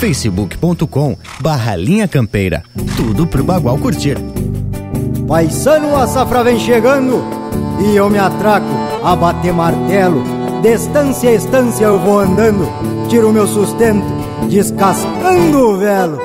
[0.00, 2.62] facebook.com barra linha campeira.
[2.96, 4.16] Tudo pro Bagual curtir.
[5.28, 7.22] Paisano, a safra vem chegando
[7.78, 8.66] e eu me atraco
[9.04, 10.24] a bater martelo.
[10.62, 12.66] Distância a estância eu vou andando,
[13.08, 14.06] tiro meu sustento,
[14.48, 16.18] descascando o velo.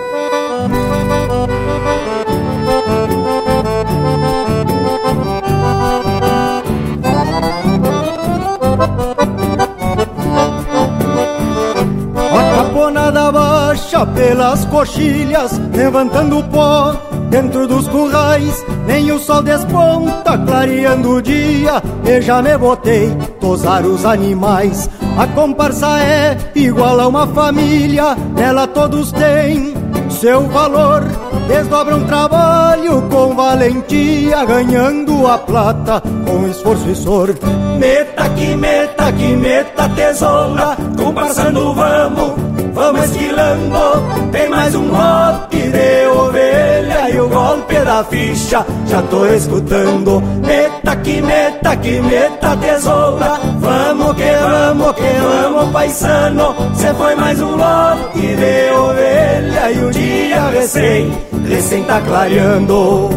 [14.04, 16.94] Pelas coxilhas, levantando pó
[17.30, 18.66] dentro dos currais.
[18.88, 21.82] Nem o sol desponta, clareando o dia.
[22.04, 24.90] E já me botei, tosar os animais.
[25.18, 29.74] A comparsa é igual a uma família, nela todos têm
[30.10, 31.04] seu valor.
[31.48, 37.36] Desdobram trabalho com valentia, ganhando a plata com esforço e sor.
[37.80, 40.76] Meta que meta que meta tesoura,
[41.06, 42.32] comparsando vamos,
[42.74, 44.32] vamos esquilando.
[44.32, 50.20] Tem mais um lote de ovelha e o golpe da ficha já tô escutando.
[50.44, 56.56] Meta que meta que meta tesoura, vamos que vamos que vamos paisano.
[56.74, 61.14] Cê foi mais um lote de ovelha e o dia recém,
[61.48, 63.10] recém tá clareando.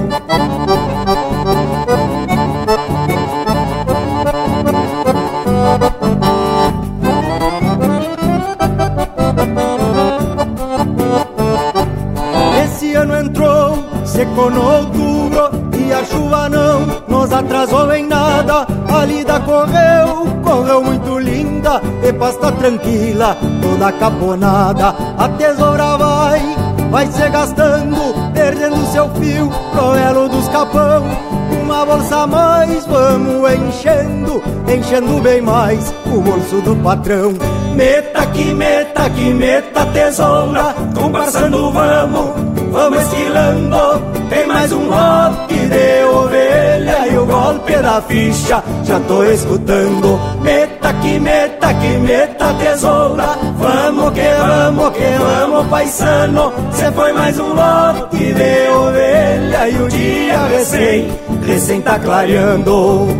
[14.38, 18.66] Secou no outubro e a chuva não nos atrasou em nada.
[18.88, 24.94] A lida correu, correu muito linda e pasta tranquila, toda caponada.
[25.18, 26.40] A tesoura vai,
[26.90, 27.96] vai se gastando,
[28.32, 31.04] perdendo seu fio pro elo dos capão.
[31.62, 37.34] Uma bolsa a mais, vamos enchendo, enchendo bem mais o bolso do patrão.
[37.74, 42.30] Meta que meta que meta tesoura, comparsando vamos,
[42.72, 44.17] vamos esquilando.
[44.28, 50.20] Tem mais um lote de ovelha e o golpe da ficha já tô escutando.
[50.42, 56.52] Meta que meta que meta tesoura, vamos que vamos que vamos paisano.
[56.72, 61.10] Cê foi mais um lote de ovelha e o dia recém,
[61.46, 63.17] recém tá clareando.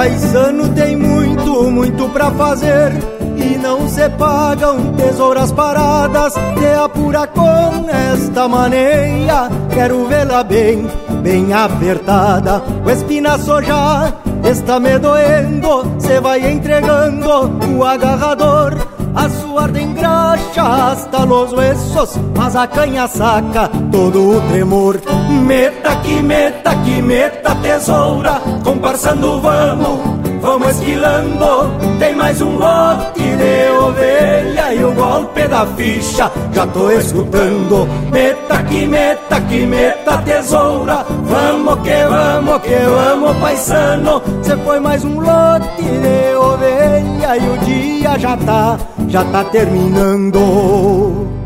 [0.00, 2.90] Paisano tem muito, muito pra fazer.
[3.36, 6.32] E não se pagam tesouras paradas.
[6.58, 9.50] Te apura com esta maneira.
[9.68, 10.88] Quero vê-la bem,
[11.22, 12.62] bem apertada.
[12.82, 14.10] O espinaço já
[14.42, 17.28] está me doendo Cê vai entregando
[17.76, 18.74] o agarrador
[19.14, 25.00] a suar de engraxa hasta los huesos, mas a canha saca todo o tremor.
[25.46, 31.70] Meta que meta que meta tesoura, comparsando vamos vamos esquilando.
[31.98, 37.86] Tem mais um lote de ovelha e o golpe da ficha já tô escutando.
[38.10, 44.22] Meta que meta que meta tesoura, vamos que vamos que vamos paisano.
[44.42, 48.78] Cê foi mais um lote de ovelha e o dia já tá,
[49.10, 50.38] já tá terminando.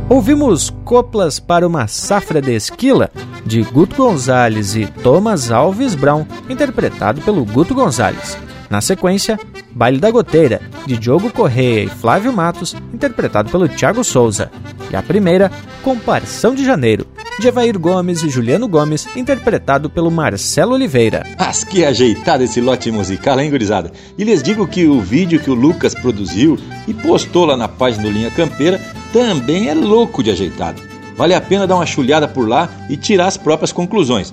[0.08, 3.10] Ouvimos Coplas para uma Safra de Esquila,
[3.44, 8.36] de Guto Gonzalez e Thomas Alves Brown, interpretado pelo Guto Gonzalez.
[8.68, 9.40] Na sequência,
[9.70, 14.50] Baile da Goteira, de Diogo Correia e Flávio Matos, interpretado pelo Thiago Souza.
[14.90, 15.50] E a primeira,
[15.82, 17.06] Comparção de Janeiro,
[17.38, 21.26] de Evair Gomes e Juliano Gomes, interpretado pelo Marcelo Oliveira.
[21.38, 23.92] Mas que ajeitado esse lote musical, hein, gurizada?
[24.16, 28.04] E lhes digo que o vídeo que o Lucas produziu e postou lá na página
[28.04, 28.80] do Linha Campeira
[29.12, 30.80] também é louco de ajeitado.
[31.16, 34.32] Vale a pena dar uma chulhada por lá e tirar as próprias conclusões.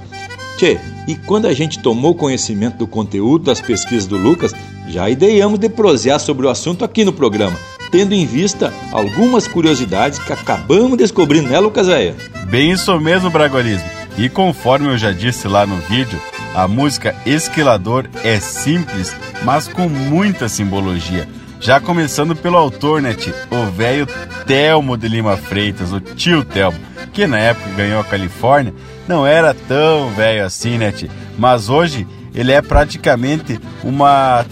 [0.57, 4.53] Tchê, e quando a gente tomou conhecimento do conteúdo das pesquisas do Lucas,
[4.87, 7.57] já ideamos de prosear sobre o assunto aqui no programa,
[7.91, 12.15] tendo em vista algumas curiosidades que acabamos descobrindo, né, Lucas Véia?
[12.49, 13.87] Bem isso mesmo, Bragolismo.
[14.17, 16.19] E conforme eu já disse lá no vídeo,
[16.53, 21.27] a música Esquilador é simples, mas com muita simbologia.
[21.59, 23.33] Já começando pelo autor, né, tio?
[23.51, 24.07] O velho
[24.47, 26.77] Telmo de Lima Freitas, o tio Telmo,
[27.13, 28.73] que na época ganhou a Califórnia,
[29.07, 31.09] não era tão velho assim, né, tio?
[31.37, 34.43] Mas hoje ele é praticamente uma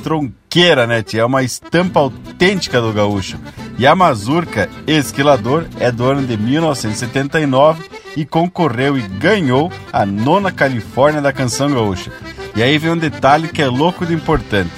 [0.49, 1.21] tronqueira, né, tio?
[1.21, 3.37] É uma estampa autêntica do gaúcho.
[3.77, 7.83] E a Mazurca Esquilador é do ano de 1979
[8.17, 12.11] e concorreu e ganhou a nona Califórnia da canção gaúcha.
[12.55, 14.71] E aí vem um detalhe que é louco de importante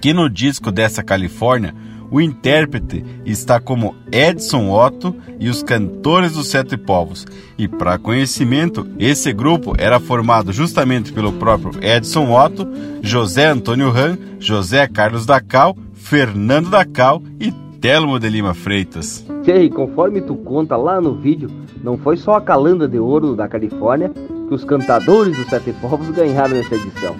[0.00, 1.74] que no disco dessa Califórnia
[2.10, 7.26] o intérprete está como Edson Otto e os Cantores dos Sete Povos.
[7.56, 12.66] E para conhecimento, esse grupo era formado justamente pelo próprio Edson Otto,
[13.02, 19.24] José Antônio Ram, José Carlos da Cal, Fernando da Cal e Telmo de Lima Freitas.
[19.44, 21.50] Sei, conforme tu conta lá no vídeo,
[21.82, 24.10] não foi só a calanda de ouro da Califórnia
[24.48, 27.14] que os cantadores dos Sete Povos ganharam nessa edição.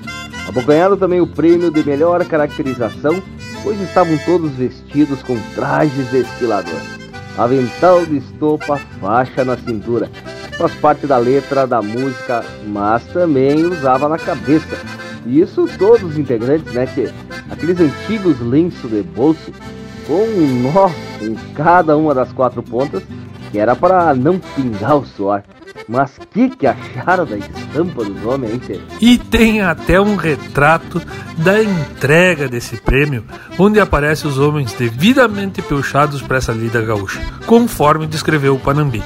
[0.49, 3.23] Abocanharam também o prêmio de melhor caracterização,
[3.63, 6.81] pois estavam todos vestidos com trajes de esquilador.
[7.37, 10.11] Avental de estopa, faixa na cintura.
[10.57, 14.77] Faz parte da letra da música, mas também usava na cabeça.
[15.25, 16.87] E isso todos os integrantes, né?
[16.87, 17.13] Que
[17.49, 19.53] aqueles antigos lenços de bolso
[20.07, 20.91] com um nó
[21.21, 23.03] em cada uma das quatro pontas,
[23.53, 25.43] que era para não pingar o suor.
[25.89, 28.81] Mas que que acharam da estampa dos homens, hein, Tê?
[29.01, 31.01] E tem até um retrato
[31.39, 33.25] da entrega desse prêmio,
[33.59, 39.03] onde aparece os homens devidamente peuchados para essa lida gaúcha, conforme descreveu o Panambi.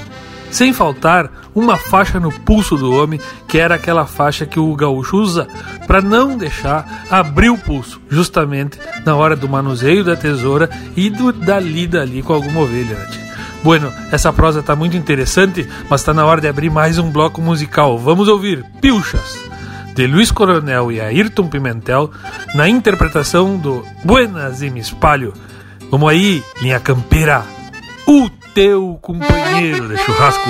[0.51, 5.17] Sem faltar uma faixa no pulso do homem, que era aquela faixa que o gaúcho
[5.17, 5.47] usa
[5.87, 11.31] para não deixar abrir o pulso, justamente na hora do manuseio da tesoura e do,
[11.31, 12.95] da lida ali com alguma ovelha.
[12.95, 13.32] Né?
[13.63, 17.41] Bueno, essa prosa está muito interessante, mas está na hora de abrir mais um bloco
[17.41, 17.97] musical.
[17.97, 19.39] Vamos ouvir Pilchas,
[19.95, 22.11] de Luiz Coronel e Ayrton Pimentel,
[22.55, 25.33] na interpretação do Buenas e Me Espalho.
[25.89, 27.43] Vamos aí, linha campeira,
[28.05, 30.49] o teu companheiro de churrasco.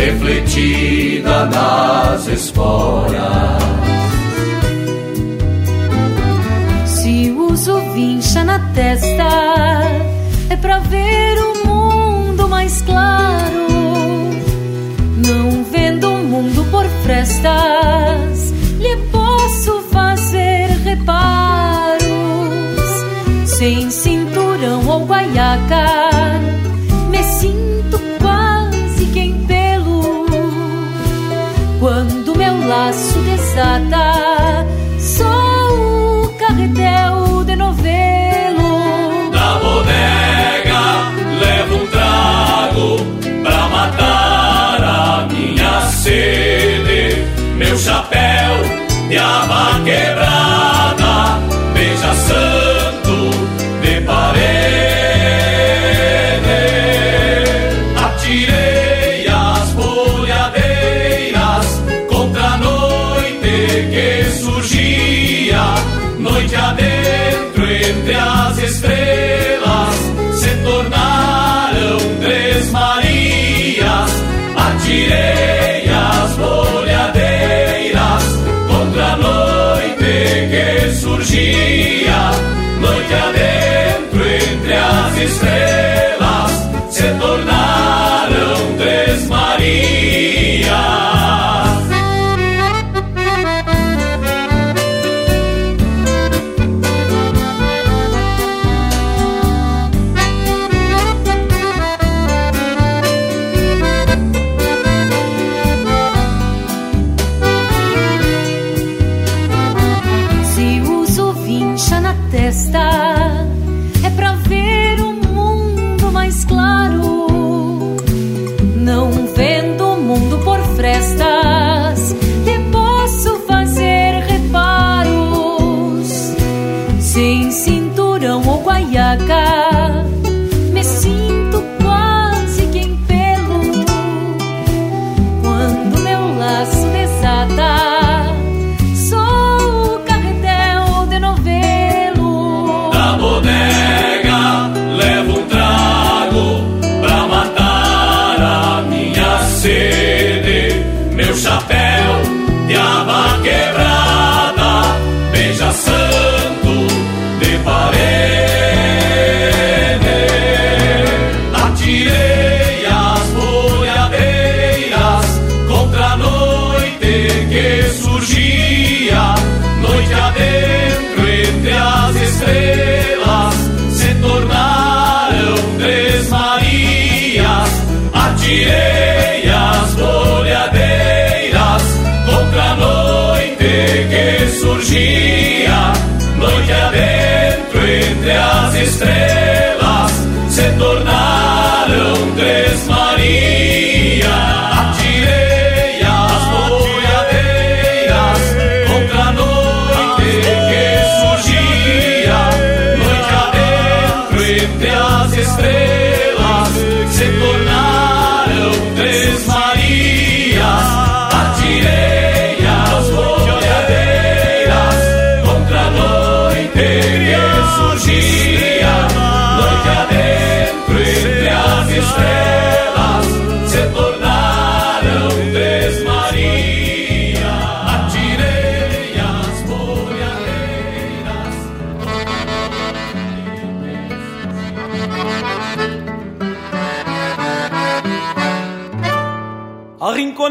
[0.00, 3.62] refletida nas esporas.
[6.86, 9.28] Se uso vincha na testa,
[10.48, 13.66] é pra ver o mundo mais claro.
[15.18, 22.00] Não vendo o mundo por frestas, lhe posso fazer reparos.
[23.44, 26.40] Sem cinturão ou guaiaca,
[27.10, 27.99] me sinto
[32.70, 34.64] laço desata
[34.96, 39.28] só o carretel de novelo.
[39.32, 40.82] Da bodega
[41.40, 43.04] levo um trago
[43.42, 47.26] pra matar a minha sede.
[47.56, 48.54] Meu chapéu
[49.08, 51.40] de aba quebrada,
[51.74, 52.59] beijação.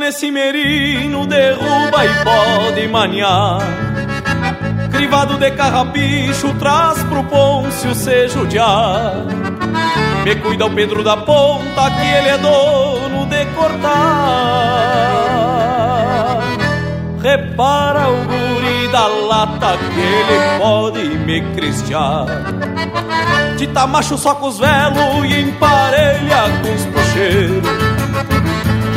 [0.10, 3.60] Esse merino, derruba e pode maniar.
[4.91, 9.14] Crivado de carrapicho, traz pro Pôncio se judiar.
[10.24, 13.89] Me cuida o Pedro da Ponta, que ele é dono de cortar.
[17.22, 22.26] Repara o guri da lata, que ele pode me cristiar.
[23.57, 27.89] Tita macho só com os velos e emparelha com os pocheiros.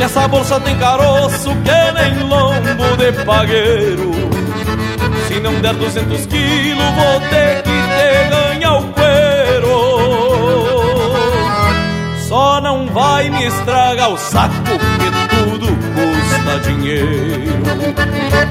[0.03, 4.11] Que essa bolsa tem caroço que nem lombo de pagueiro.
[5.29, 9.79] Se não der 200 quilos vou ter que te ganhar o cuero.
[12.27, 17.63] Só não vai me estragar o saco que tudo custa dinheiro.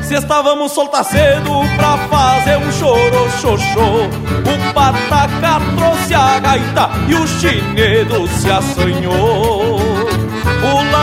[0.00, 7.14] Se estávamos soltar cedo pra fazer um choro xoxô O pataca trouxe a gaita e
[7.14, 9.91] o chinedo se assanhou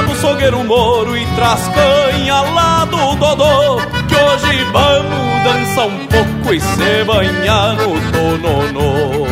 [0.08, 3.78] No sogueiro moro e traz canha lá do Dodô
[4.08, 9.28] Que hoje vamos dançar um pouco e se banhar no tononô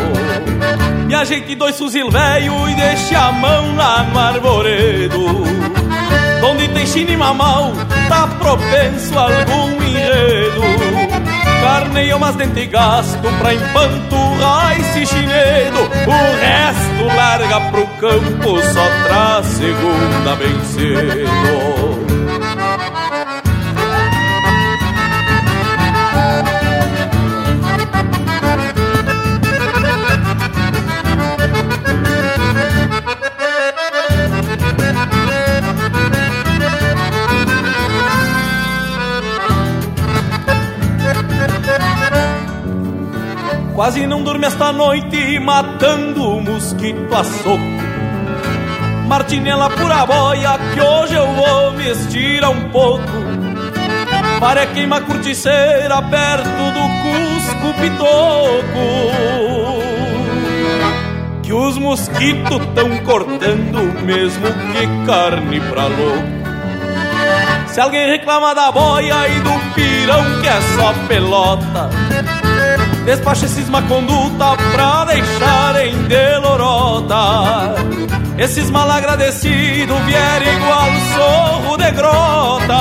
[1.05, 5.43] Me ajeite dois fuzil velho e deixe a mão lá no arvoredo
[6.43, 7.73] Onde tem chine e mamau,
[8.07, 10.96] tá propenso a algum enredo
[11.61, 15.79] Carneia umas dente gasto pra empanturrar esse chinedo.
[16.07, 21.86] O resto larga pro campo, só traz segunda bem cedo
[43.77, 47.59] Quase não dorme esta noite matando o mosquito a soco.
[49.07, 53.03] Martinela pura boia que hoje eu vou me estirar um pouco.
[54.39, 58.87] Para queima curticeira perto do Cusco Pitoco.
[61.43, 66.37] Que os mosquitos tão cortando mesmo que carne pra louco.
[67.67, 71.91] Se alguém reclama da boia e do pirão que é só pelota,
[73.07, 77.75] despacha esses má conduta pra deixarem de lorota.
[78.37, 82.73] Esses mal agradecidos vierem igual sorro de grota.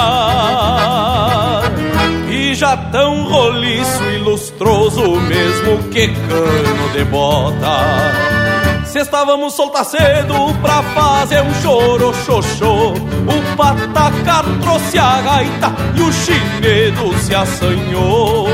[2.28, 8.36] E já tão roliço e lustroso mesmo que cano de bota.
[8.84, 16.00] Se estávamos soltar cedo pra fazer um choro xoxô O pataca trouxe a gaita e
[16.00, 18.48] o chinedo se assanhou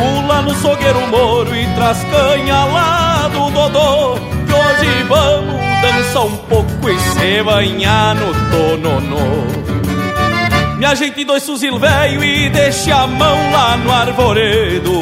[0.00, 4.14] Pula no sogueiro moro e traz canha lá do Dodô.
[4.46, 9.60] Que hoje vamos dançar um pouco e se banhar no tononô.
[10.78, 15.00] Me ajeite dois fuzil velho e deixe a mão lá no arvoredo.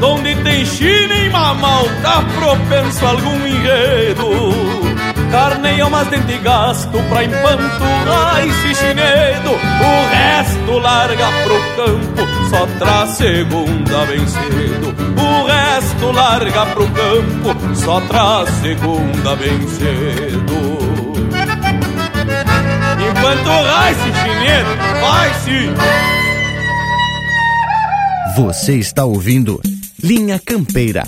[0.00, 4.69] Donde tem China e mamal, tá propenso a algum enredo.
[5.30, 9.50] Carne e almas dente gasto pra empanturrar esse chinedo.
[9.50, 14.94] O resto larga pro campo, só traz segunda bem cedo.
[15.16, 20.80] O resto larga pro campo, só traz segunda bem cedo.
[23.08, 25.74] Empanturrar esse chinedo, vai sim!
[28.36, 29.60] Você está ouvindo
[30.02, 31.04] Linha Campeira.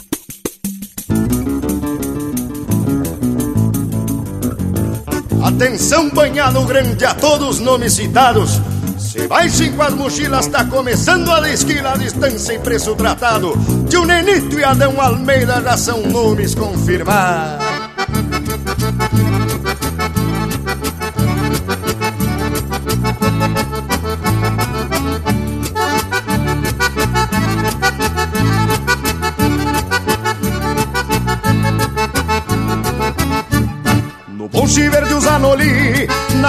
[5.42, 8.60] Atenção, banhado grande a todos os nomes citados.
[8.96, 13.52] Se vai cinco as mochilas, tá começando a esquila, a distância e preço tratado.
[13.88, 17.66] Tio Nenito e Adão Almeida já são nomes confirmados.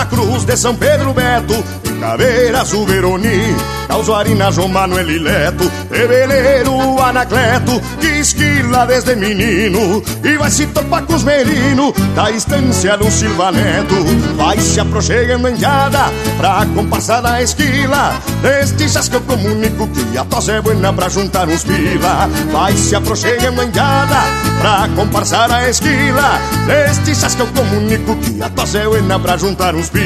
[0.05, 1.63] Cruz de São Pedro Beto,
[1.99, 3.55] Caveira Suveroni,
[3.87, 11.15] Causuarina João Manuel Ileto, Reveleiro Anacleto, que esquila desde menino e vai se topar com
[11.15, 13.95] os melinos da estância do Silva Neto.
[14.35, 20.25] Vai se aproximando em jada pra compassar a esquila, destes que eu comunico que a
[20.25, 22.29] tosse é buena pra juntar uns pila.
[22.51, 24.21] Vai se aproximando em jada
[24.59, 29.75] pra compassar a esquila, destes que eu comunico que a tosse é buena pra juntar
[29.75, 30.02] uns pila.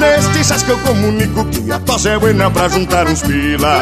[0.00, 3.78] Destes que eu comunico que a tosse é buena pra juntar uns pila.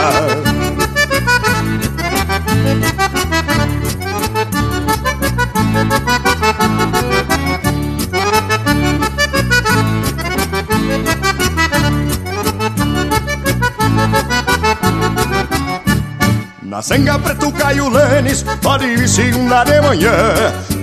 [16.62, 20.12] Na senga preto cai o Lanes, pode vir segunda de manhã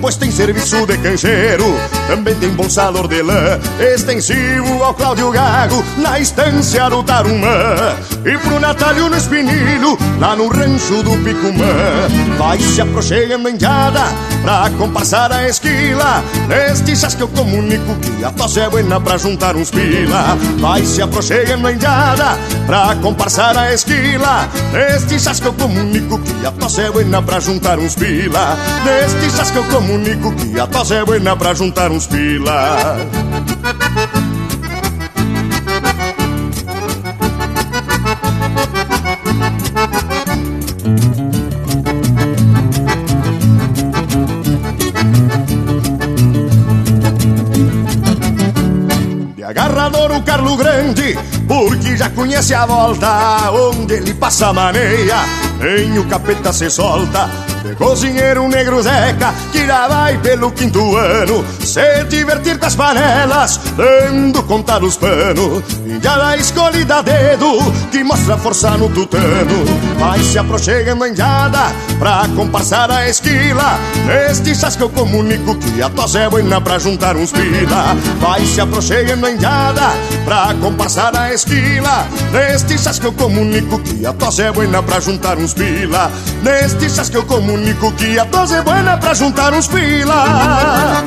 [0.00, 1.64] Pois tem serviço de cancheiro,
[2.08, 7.94] também tem bom salor de lã Extensivo ao Cláudio Gago, na estância do Tarumã.
[8.24, 11.64] E pro Natalio no Espinilho, lá no rancho do Picumã.
[12.38, 14.04] Vai se aproximando em jada,
[14.42, 16.24] pra compassar a esquila.
[16.48, 20.36] Nestes que eu comunico que a tosse é buena pra juntar uns pila.
[20.58, 24.48] Vai se aproximando em jada, pra compassar a esquila.
[24.72, 28.56] Nestes que eu comunico que a tosse é buena pra juntar uns pila.
[28.84, 32.96] Nestes que eu comunico que a tosse é buena pra juntar uns pila
[49.34, 55.16] De agarrador o Carlo Grande, porque já conhece a volta, onde ele passa a maneia,
[55.60, 57.47] nem o capeta se solta.
[57.78, 64.42] Cozinheiro negro Zeca, que já vai pelo quinto ano, se divertir com as panelas, dando
[64.42, 65.62] conta dos panos.
[65.86, 69.64] E já da escolhida a dedo, que mostra força no tutano.
[69.96, 73.78] Vai se aproximando em jada, pra compassar a esquila.
[74.06, 77.96] Neste chás que eu comunico que a tosse é buena pra juntar uns pila.
[78.20, 79.92] Vai se aproximando em jada,
[80.24, 82.08] pra compassar a esquila.
[82.32, 86.10] Neste chás que eu comunico que a tosse é buena pra juntar uns pila.
[86.42, 91.04] Neste chás que eu comunico que a tosse é buena pra juntar uns pila.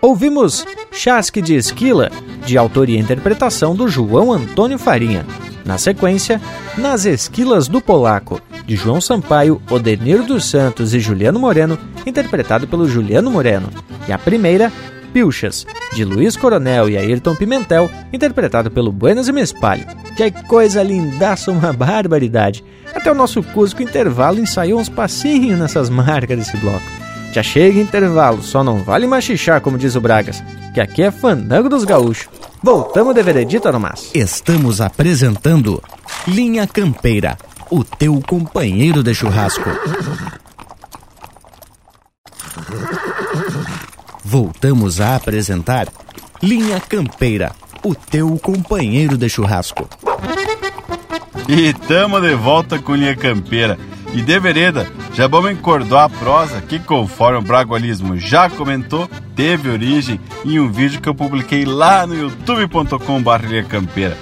[0.00, 2.10] Ouvimos Chasque de Esquila,
[2.44, 5.24] de autoria e interpretação do João Antônio Farinha.
[5.64, 6.40] Na sequência,
[6.76, 12.88] Nas Esquilas do Polaco, de João Sampaio, Odenir dos Santos e Juliano Moreno, interpretado pelo
[12.88, 13.68] Juliano Moreno.
[14.06, 14.72] E a primeira,
[15.12, 19.86] Pilchas, de Luiz Coronel e Ayrton Pimentel, interpretado pelo Buenas e Me Espalho.
[20.16, 22.64] Que coisa lindaça, uma barbaridade.
[22.94, 26.82] Até o nosso Cusco Intervalo ensaiou uns passinhos nessas marcas desse bloco.
[27.32, 30.44] Já chega intervalo, só não vale machichar, como diz o Bragas,
[30.74, 32.28] que aqui é fandango dos gaúchos.
[32.62, 34.10] Voltamos de veredita no mas.
[34.14, 35.82] Estamos apresentando
[36.28, 37.38] Linha Campeira,
[37.70, 39.70] o teu companheiro de churrasco.
[44.24, 45.88] Voltamos a apresentar
[46.40, 47.52] Linha Campeira,
[47.84, 49.88] o teu companheiro de churrasco.
[51.48, 53.76] E tamo de volta com Linha Campeira.
[54.14, 59.70] E de vereda, já vamos encordar a prosa que, conforme o Bragualismo já comentou, teve
[59.70, 64.16] origem em um vídeo que eu publiquei lá no youtube.com.br Campeira.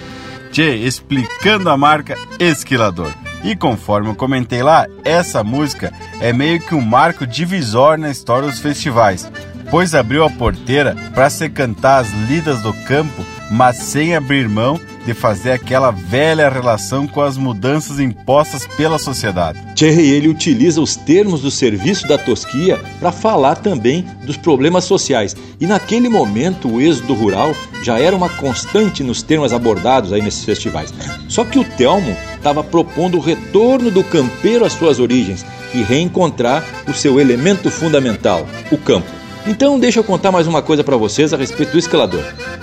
[0.51, 3.13] Tchê, explicando a marca Esquilador.
[3.43, 8.49] E conforme eu comentei lá, essa música é meio que um marco divisor na história
[8.49, 9.31] dos festivais,
[9.71, 14.81] pois abriu a porteira para se cantar as lidas do campo, mas sem abrir mão
[15.05, 19.59] de fazer aquela velha relação com as mudanças impostas pela sociedade.
[19.75, 25.35] Thierry ele utiliza os termos do serviço da Tosquia para falar também dos problemas sociais.
[25.59, 30.45] E naquele momento o êxodo rural já era uma constante nos temas abordados aí nesses
[30.45, 30.93] festivais.
[31.29, 35.45] Só que o Telmo estava propondo o retorno do campeiro às suas origens
[35.75, 39.20] e reencontrar o seu elemento fundamental, o campo.
[39.47, 42.23] Então deixa eu contar mais uma coisa para vocês a respeito do escalador.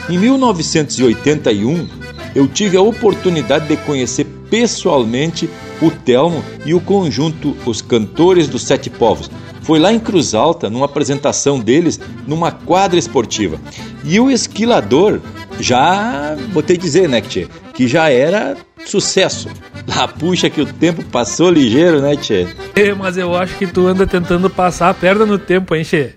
[0.09, 1.88] Em 1981,
[2.36, 5.50] eu tive a oportunidade de conhecer pessoalmente
[5.82, 9.30] o Telmo e o conjunto Os Cantores dos Sete Povos.
[9.62, 13.60] Foi lá em Cruz Alta, numa apresentação deles, numa quadra esportiva.
[14.04, 15.20] E o esquilador
[15.60, 16.36] já,
[16.66, 19.50] te dizer, né, tchê, que já era sucesso.
[19.88, 22.48] Lá puxa que o tempo passou ligeiro, né, Tchê?
[22.76, 26.12] É, mas eu acho que tu anda tentando passar a perna no tempo, hein, Tchê?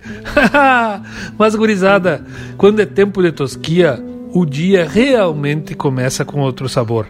[1.39, 2.25] mas, gurizada,
[2.57, 4.03] quando é tempo de tosquia,
[4.33, 7.09] o dia realmente começa com outro sabor.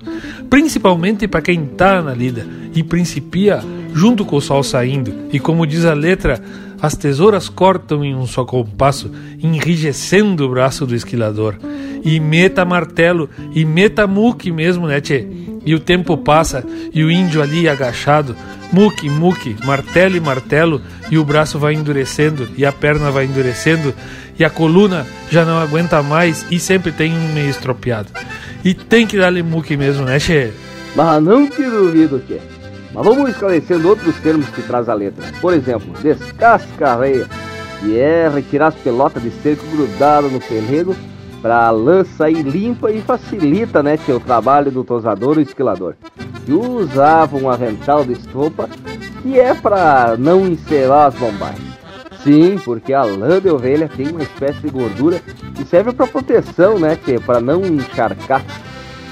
[0.49, 3.61] Principalmente para quem tá na lida e principia
[3.93, 5.13] junto com o sol saindo.
[5.33, 6.41] E como diz a letra,
[6.81, 9.11] as tesouras cortam em um só compasso,
[9.43, 11.57] enrijecendo o braço do esquilador.
[12.03, 15.27] E meta martelo, e meta muque mesmo, né, tchê?
[15.67, 16.65] E o tempo passa,
[16.95, 18.35] e o índio ali agachado,
[18.73, 23.93] muque, muque, martelo e martelo, e o braço vai endurecendo, e a perna vai endurecendo,
[24.41, 28.09] e a coluna já não aguenta mais, e sempre tem um meio estropiado.
[28.65, 30.51] E tem que dar-lhe muque mesmo, né, tchê?
[30.97, 32.41] Mas não te duvido, tchê.
[32.95, 35.25] Mas vamos esclarecendo outros termos que traz a letra.
[35.43, 37.29] Por exemplo, descascarreia,
[37.81, 40.97] que é retirar as pelotas de cerco grudado no pelego
[41.43, 45.95] para a lã sair limpa e facilita né, o trabalho do tosador ou esquilador.
[46.47, 48.71] Que usava um avental de estopa
[49.23, 51.70] que é para não encerar as bombagens.
[52.23, 55.21] Sim, porque a lã de ovelha tem uma espécie de gordura
[55.55, 58.45] que serve para proteção, né, para não encharcar.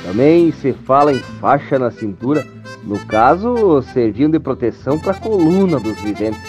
[0.05, 2.47] Também se fala em faixa na cintura,
[2.85, 6.41] no caso, servindo de proteção para a coluna dos viventes.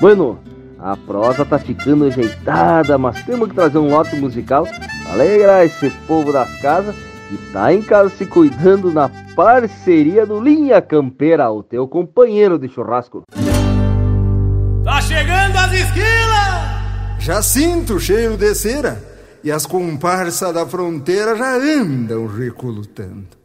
[0.00, 0.38] Bueno,
[0.78, 5.90] a prosa tá ficando ajeitada, mas temos que trazer um lote musical para alegrar esse
[6.06, 6.94] povo das casas
[7.28, 12.68] que tá em casa se cuidando na parceria do Linha Campeira, o teu companheiro de
[12.68, 13.24] churrasco.
[14.84, 15.35] Tá chegando
[15.66, 17.16] as esquilas!
[17.18, 19.02] Já sinto o cheiro de cera
[19.42, 23.36] e as comparsas da fronteira já andam recolutando.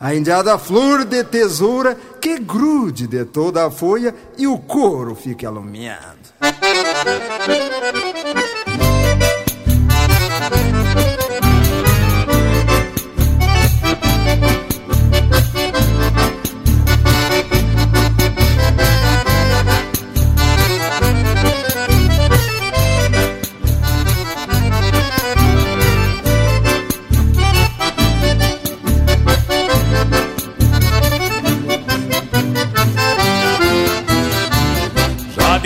[0.00, 5.44] A indiada flor de tesoura que grude de toda a folha e o couro fique
[5.44, 6.28] alumiado.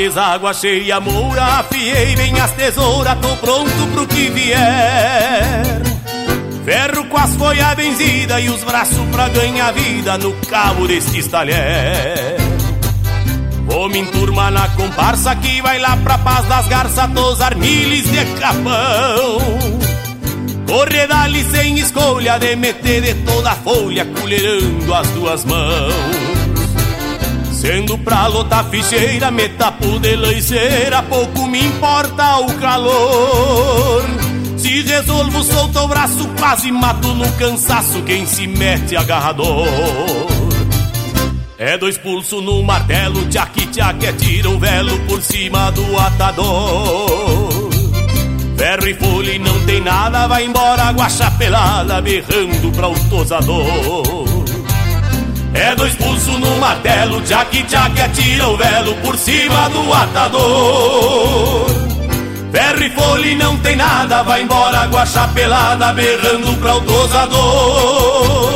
[0.03, 5.63] Deságua cheia, moura, afiei bem as tesouras, tô pronto pro que vier.
[6.65, 12.37] Ferro com as folhas benzidas e os braços pra ganhar vida no cabo destes talher.
[13.65, 18.25] Vou me enturmar na comparsa que vai lá pra paz das garças, tosar miles de
[18.41, 19.39] capão.
[20.67, 26.22] Correr dali sem escolha de meter de toda a folha, colherando as duas mãos.
[27.63, 34.03] Sendo pra lotar ficheira, metapo de leiceira, pouco me importa o calor.
[34.57, 39.65] Se resolvo, solto o braço, quase mato no cansaço quem se mete agarrador.
[41.57, 47.71] É dois pulsos no martelo, tchac tchac é tira o velo por cima do atador.
[48.57, 54.22] Ferro e folha e não tem nada, vai embora guacha pelada, berrando pra o tosador.
[55.55, 61.67] É dois pulsos no martelo, tchac tchac atira o velo por cima do atador.
[62.51, 68.52] Ferro e folha não tem nada, vai embora guacha pelada, berrando pra o tosador.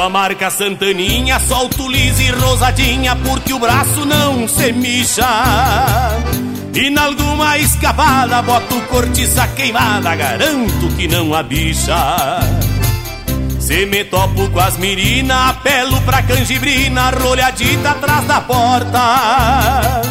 [0.00, 5.26] A marca Santaninha, solto lisa e rosadinha, porque o braço não se mixa.
[6.72, 12.40] E na alguma escapada, boto cortiça queimada, garanto que não a bicha.
[13.58, 20.02] Se me topo com as mirina, apelo pra canjibrina, rolhadita atrás da porta.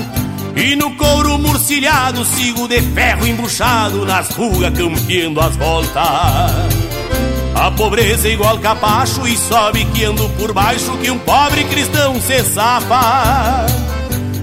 [0.56, 6.79] E no couro murcilhado, sigo de ferro embuchado, nas rugas campeando as voltas.
[7.60, 12.20] A pobreza é igual capacho e sobe que ando por baixo que um pobre cristão
[12.22, 13.66] se safa.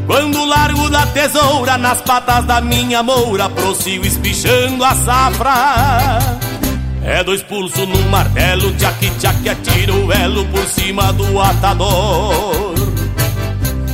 [0.06, 6.18] Quando largo da tesoura nas patas da minha moura, prossigo espichando a safra.
[7.02, 12.74] É dois pulsos no martelo, tchac tchac atira o elo por cima do atador.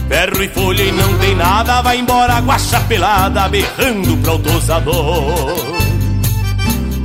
[0.08, 5.81] Ferro e folha e não tem nada, vai embora guacha pelada, berrando pro tosador.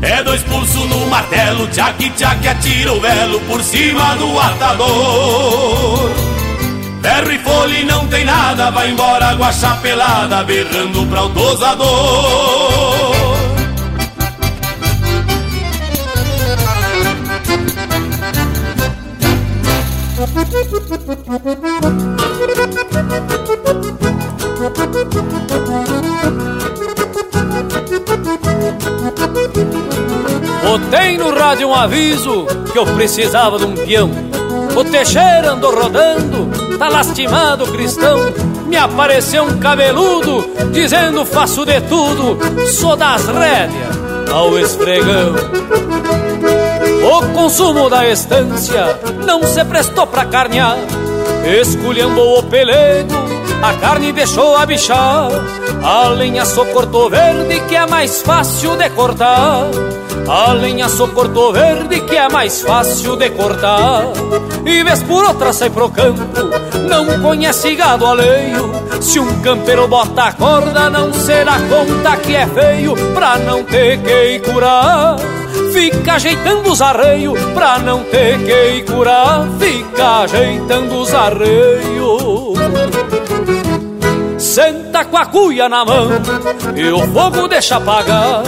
[0.02, 6.12] É dois pulsos no martelo, tchac tchac atira o velo por cima do atador.
[7.02, 11.88] Ferro e folha não tem nada, vai embora guacha pelada, berrando pra o tosador.
[30.68, 34.12] Botei no rádio um aviso que eu precisava de um peão.
[34.76, 38.18] O Teixeira andou rodando, tá lastimado o cristão.
[38.66, 42.38] Me apareceu um cabeludo dizendo faço de tudo,
[42.68, 45.36] sou das rédeas ao esfregão.
[47.02, 50.76] O consumo da estância não se prestou pra carnear,
[51.62, 53.14] escolhendo o pelego,
[53.64, 55.30] a carne deixou a bichar.
[55.90, 59.72] A lenha cortou verde que é mais fácil de cortar.
[60.28, 64.04] A lenha cortou verde que é mais fácil de cortar.
[64.66, 66.22] E vez por outra sai pro campo,
[66.90, 68.70] não conhece gado alheio.
[69.00, 73.98] Se um campeiro bota a corda não será conta que é feio Pra não ter
[74.02, 75.16] que curar.
[75.72, 79.48] Fica ajeitando os arreios pra não ter que curar.
[79.58, 82.58] Fica ajeitando os arreios
[84.58, 86.10] Senta com a cuia na mão
[86.76, 88.42] e o fogo deixa apagar.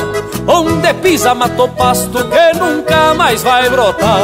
[0.48, 4.20] Onde pisa matou pasto que nunca mais vai brotar.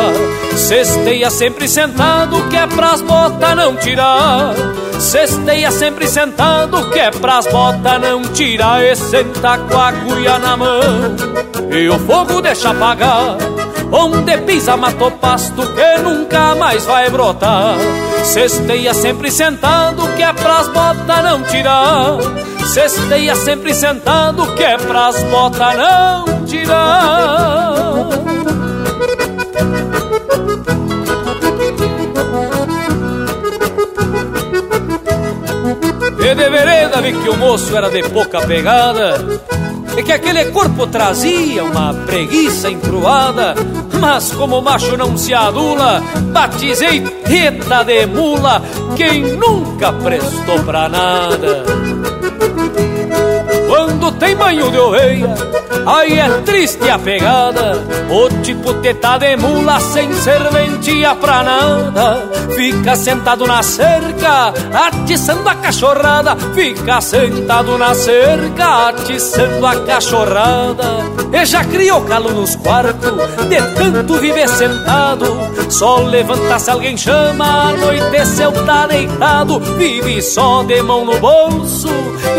[0.57, 4.55] Cesteia sempre sentado que é pras botas não tirar.
[4.99, 8.83] Cesteia sempre sentado que é pras botas não tirar.
[8.83, 10.81] E senta com a cuia na mão
[11.69, 13.37] e o fogo deixa apagar.
[13.91, 17.75] Onde pisa matou pasto que nunca mais vai brotar.
[18.23, 22.17] Cesteia sempre sentado que é pras botas não tirar.
[22.73, 27.95] Cesteia sempre sentado que é pras botas não tirar.
[36.19, 39.15] E de vereda vi que o moço era de pouca pegada
[39.97, 43.55] E que aquele corpo trazia uma preguiça encruada
[43.99, 46.01] Mas como macho não se adula
[46.31, 48.61] Batizei reta de mula
[48.95, 51.63] Quem nunca prestou pra nada.
[53.67, 55.35] Quando tem banho de oveia,
[55.85, 57.83] aí é triste a pegada.
[58.09, 62.29] O tipo teta de mula sem serventia pra nada.
[62.55, 66.35] Fica sentado na cerca, atiçando a cachorrada.
[66.53, 71.15] Fica sentado na cerca, atiçando a cachorrada.
[71.33, 73.11] E já criou calo nos quartos,
[73.49, 75.25] de tanto viver sentado.
[75.69, 79.59] Só levanta se alguém chama, anoiteceu tá deitado.
[79.77, 81.89] Vive só de mão no bolso,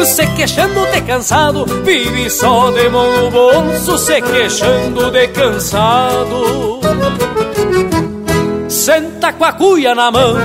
[0.05, 1.67] se queixando de cansado.
[1.85, 6.81] Vive só de mão no bolso, se queixando de cansado.
[8.77, 10.36] Senta com a cuia na mão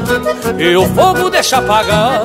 [0.58, 2.24] e o fogo deixa apagar.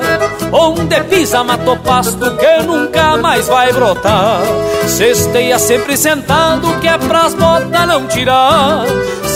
[0.51, 4.39] Onde pisa mato pasto que nunca mais vai brotar.
[4.87, 8.85] Cesteia sempre sentado que é pras botas não tirar.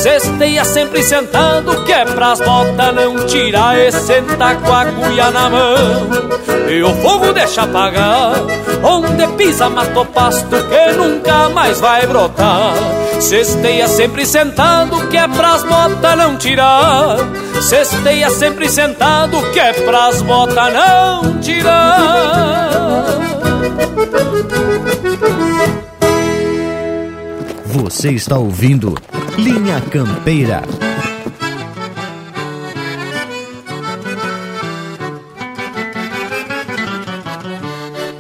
[0.01, 3.77] Cesteia sempre sentado que é pras botas não tirar.
[3.77, 6.31] E senta com a cuia na mão
[6.71, 8.33] e o fogo deixa apagar.
[8.81, 12.73] Onde pisa mato pasto que nunca mais vai brotar.
[13.19, 16.60] Cesteia sempre sentado que é pras botas não tirar.
[17.61, 22.71] Cesteia sempre sentado que é pras botas não tirar.
[27.65, 28.95] Você está ouvindo
[29.37, 30.61] Linha Campeira.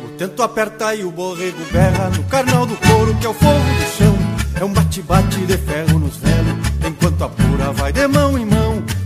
[0.03, 3.59] O tento aperta e o borrego berra no carnal do couro que é o fogo
[3.59, 4.17] do chão.
[4.59, 6.55] É um bate-bate de ferro nos velos,
[6.87, 8.30] enquanto a pura vai de mão.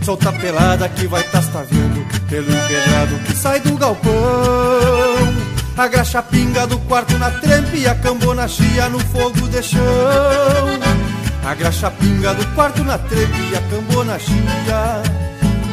[0.06, 4.12] Solta pelada que vai tastavendo pelo empedrado que sai do galpão.
[5.76, 9.80] A graxa pinga do quarto na trempe e a cambona chia no fogo de chão.
[11.44, 15.02] A graxa pinga do quarto na trempe e a cambona chia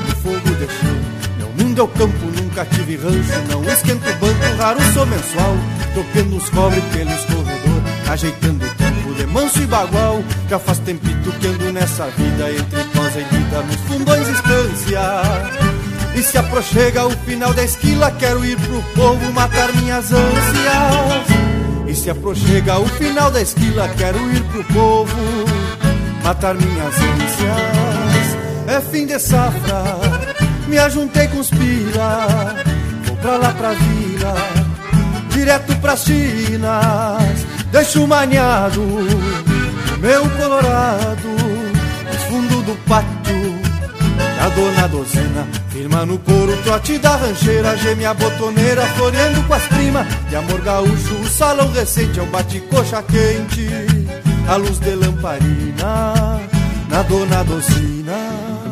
[0.08, 0.98] no fogo de chão.
[1.38, 5.56] Meu mundo é o campo, nunca tive rancho, não esquento o banco, raro sou mensual.
[5.94, 8.73] Tocando os cobre pelos corredores, ajeitando
[9.34, 10.24] manso e bagual.
[10.50, 15.02] Já faz tempito que ando nessa vida, entre prosa e lida, nos fundões estância.
[16.16, 21.44] E se aproxega o final da esquila, quero ir pro povo matar minhas ânsias.
[21.88, 25.18] E se aproxega o final da esquila, quero ir pro povo
[26.24, 28.38] matar minhas ânsias.
[28.68, 29.84] É fim de safra,
[30.68, 32.56] me ajuntei com os pila,
[33.06, 34.36] vou pra lá pra vila,
[35.30, 37.43] direto pras chinas.
[37.74, 43.34] Deixo maniado o meu colorado, no fundo do pátio
[44.38, 45.48] da dona dozena.
[45.70, 50.06] Firma no couro, trote da rancheira, geme a botoneira, floreando com as primas.
[50.30, 53.68] De amor gaúcho, o salão recente é um bate-coxa quente,
[54.48, 56.40] a luz de lamparina,
[56.88, 58.63] na dona dozina.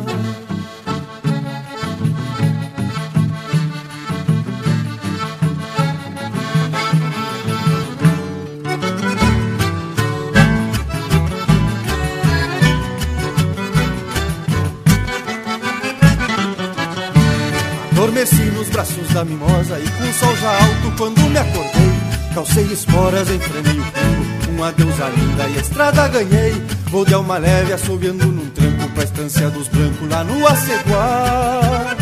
[18.22, 21.92] Adormeci nos braços da mimosa e com o sol já alto quando me acordei.
[22.32, 26.52] Calcei esporas, enfrenei o fundo, uma deusa linda e estrada ganhei.
[26.88, 31.96] Vou de alma leve assobiando num tranco pra estância dos brancos lá no Aceguá.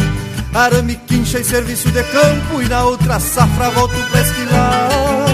[0.52, 5.30] Arame, quincha e serviço de campo e na outra safra volto pra esquilar.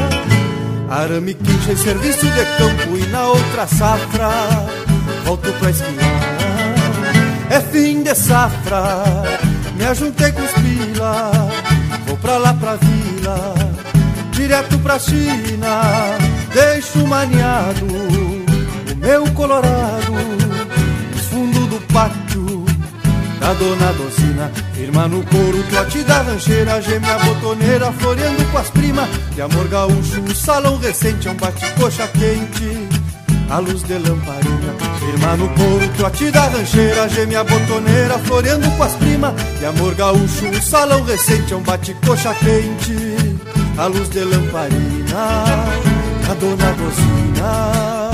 [0.89, 4.31] Arame, quincha e serviço de campo e na outra safra
[5.25, 6.77] volto pra esquilar.
[7.51, 9.03] É fim de safra
[9.77, 10.51] me ajuntei com os
[12.07, 13.55] vou pra lá pra vila,
[14.31, 15.81] direto pra China,
[16.55, 22.65] deixo maniado o meu colorado, no fundo do pátio
[23.39, 28.71] da dona Docina, firma no couro, trote da rancheira, geme a botoneira, floreando com as
[28.71, 32.89] primas, de amor gaúcho, o salão recente é um bate-coxa quente,
[33.51, 34.76] a luz de lamparina,
[35.07, 39.95] firma no couro, trote da rancheira, geme a botoneira, floreando com as primas, de amor
[39.95, 43.39] gaúcho, o salão recente é um bate-coxa quente,
[43.79, 45.55] a luz de lamparina,
[46.29, 48.11] a dona Dozina.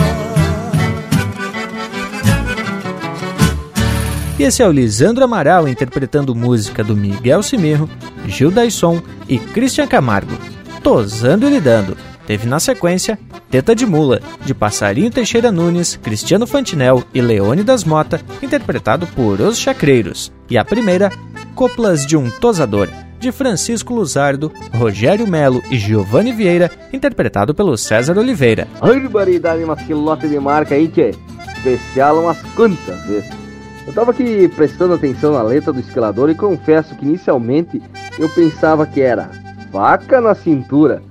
[4.38, 7.88] E esse é o Lisandro Amaral interpretando música do Miguel Cimirro,
[8.26, 10.36] Gil Daisson e Christian Camargo,
[10.82, 11.96] Tosando e Lidando.
[12.26, 13.18] Teve na sequência
[13.52, 19.42] Teta de Mula, de Passarinho Teixeira Nunes, Cristiano Fantinel e Leone das Mota, interpretado por
[19.42, 20.32] Os Chacreiros.
[20.48, 21.12] E a primeira,
[21.54, 22.88] Coplas de um Tosador,
[23.20, 28.66] de Francisco Luzardo, Rogério Melo e Giovanni Vieira, interpretado pelo César Oliveira.
[28.80, 31.10] Barbaridade, umas quilote de marca aí, que
[31.54, 33.30] especial umas quantas vezes.
[33.86, 37.82] Eu tava aqui prestando atenção na letra do esquilador e confesso que inicialmente
[38.18, 39.28] eu pensava que era
[39.70, 41.02] faca na cintura,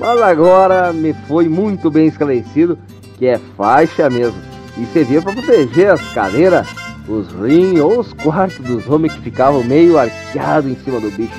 [0.00, 2.78] mas agora me foi muito bem esclarecido
[3.18, 4.40] que é faixa mesmo
[4.78, 6.66] e servia para proteger as cadeiras,
[7.06, 11.34] os rins ou os quartos dos homens que ficavam meio arqueados em cima do bicho.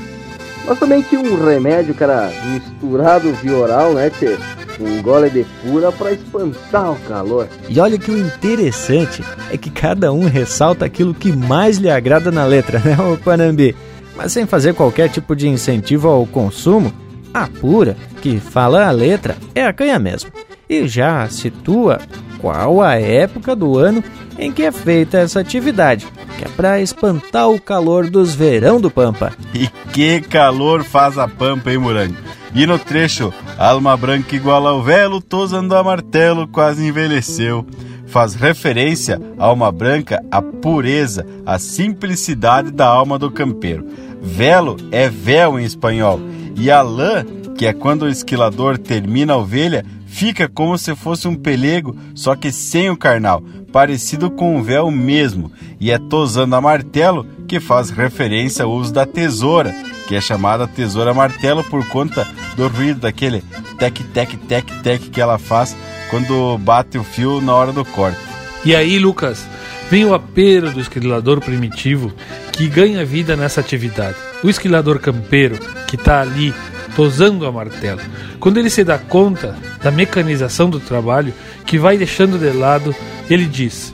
[0.65, 4.37] Mas também tinha um remédio que era misturado via oral, né, tchê?
[4.79, 7.47] Um gole de pura para espantar o calor.
[7.67, 12.31] E olha que o interessante é que cada um ressalta aquilo que mais lhe agrada
[12.31, 13.75] na letra, né, o Panambi?
[14.15, 16.93] Mas sem fazer qualquer tipo de incentivo ao consumo,
[17.33, 20.31] a pura, que fala a letra, é a canha mesmo.
[20.69, 21.99] E já situa
[22.39, 24.03] qual a época do ano
[24.37, 28.89] em que é feita essa atividade, que é para espantar o calor dos verão do
[28.89, 29.33] Pampa.
[29.53, 32.15] E que calor faz a Pampa, hein, Morango?
[32.53, 37.65] E no trecho, alma branca igual ao velo, tosando a martelo, quase envelheceu.
[38.11, 43.87] Faz referência à alma branca, à pureza, à simplicidade da alma do campeiro.
[44.21, 46.19] Velo é véu em espanhol,
[46.57, 47.23] e a lã,
[47.57, 52.35] que é quando o esquilador termina a ovelha, fica como se fosse um pelego, só
[52.35, 57.61] que sem o carnal, parecido com um véu mesmo, e é tosando a martelo que
[57.61, 59.73] faz referência ao uso da tesoura,
[60.09, 63.43] que é chamada tesoura martelo por conta do ruído daquele
[63.77, 65.75] tec tec tec tec que ela faz
[66.09, 68.19] quando bate o fio na hora do corte.
[68.63, 69.47] E aí, Lucas,
[69.89, 72.13] vem o apelo do esquilador primitivo
[72.51, 74.15] que ganha vida nessa atividade.
[74.43, 75.57] O esquilador campeiro
[75.87, 76.53] que está ali
[76.95, 78.01] tosando a martelo.
[78.39, 81.33] Quando ele se dá conta da mecanização do trabalho
[81.65, 82.93] que vai deixando de lado,
[83.29, 83.93] ele diz: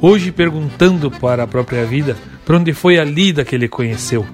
[0.00, 4.26] Hoje perguntando para a própria vida para onde foi a lida que ele conheceu.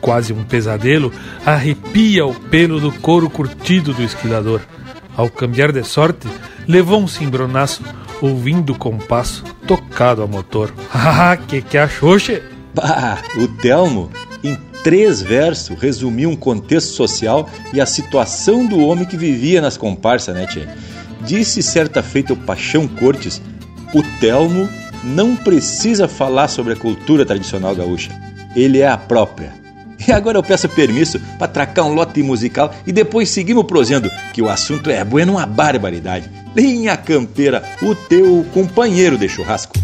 [0.00, 1.12] Quase um pesadelo
[1.44, 4.60] arrepia o pelo do couro curtido do esquilador.
[5.16, 6.28] Ao cambiar de sorte,
[6.66, 7.82] levou um cimbronaço,
[8.20, 10.72] ouvindo o compasso tocado a motor.
[10.92, 12.42] Ah, que que achou, che?
[12.74, 14.10] Bah, o Telmo,
[14.44, 19.76] em três versos, resumiu um contexto social e a situação do homem que vivia nas
[19.76, 20.68] comparsas, né, tchê?
[21.22, 23.42] Disse certa feita o Paixão Cortes,
[23.92, 24.68] o Telmo
[25.02, 28.10] não precisa falar sobre a cultura tradicional gaúcha.
[28.54, 29.52] Ele é a própria.
[30.06, 34.40] E agora eu peço permisso para tracar um lote musical e depois seguimos prosendo, que
[34.40, 36.30] o assunto é bueno uma barbaridade.
[36.54, 39.74] Linha Campeira, o teu companheiro de churrasco.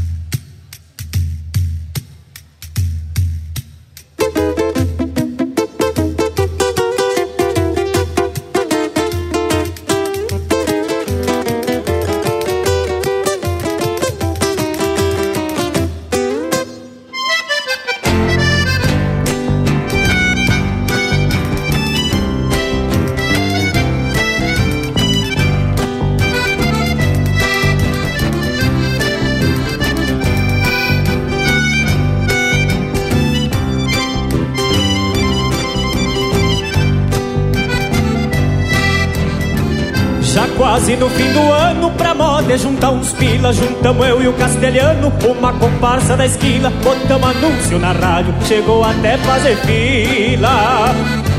[42.75, 47.93] Juntar uns pila Juntamos eu e o castelhano, uma comparsa da esquila Botamos anúncio na
[47.93, 50.95] rádio, chegou até fazer fila.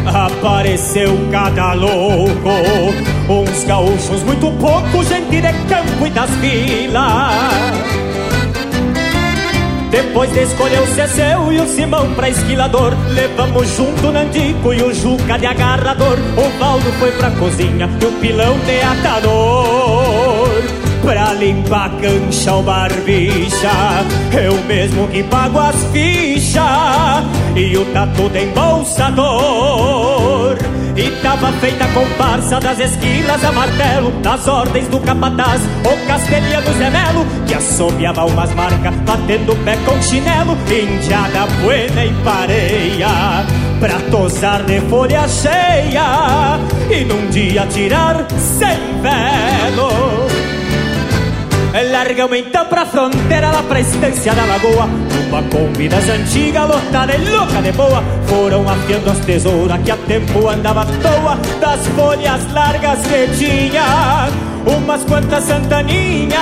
[0.06, 2.50] Apareceu cada louco
[3.28, 8.06] Uns gaúchos muito pouco, gente de campo e das vilas
[9.92, 14.84] depois de escolher o Ceceu e o Simão pra esquilador Levamos junto o Nandico e
[14.84, 16.18] o Juca de agarrador.
[16.36, 20.25] O Valdo foi pra cozinha e o Pilão de atador
[21.06, 23.70] Pra limpar cancha o barbicha.
[24.34, 27.24] Eu mesmo que pago as fichas.
[27.56, 29.96] E o tatu de embolsador
[30.98, 36.74] e tava feita a comparsa das esquilas a martelo Das ordens do capataz, o castelhano
[36.78, 40.58] Zé Melo Que assobiava umas marcas, batendo pé com chinelo.
[40.72, 43.46] Indiada buena e pareia
[43.80, 46.58] Pra tosar de folha cheia.
[46.90, 50.35] E num dia tirar sem velo
[51.84, 54.88] Largamos então pra fronteira, lá pra estância da lagoa
[55.28, 58.02] Uma Kombi das antigas, lotada e louca de boa.
[58.28, 61.38] Foram afiando as tesouras que a tempo andava à toa.
[61.60, 64.30] Das folhas largas que tinha
[64.66, 66.40] Umas quantas santaninhas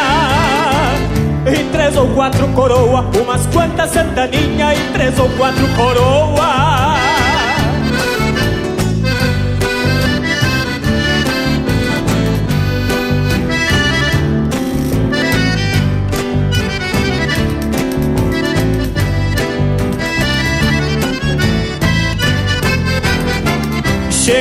[1.48, 3.04] E três ou quatro coroa.
[3.20, 6.63] Umas quantas santaninhas E três ou quatro coroa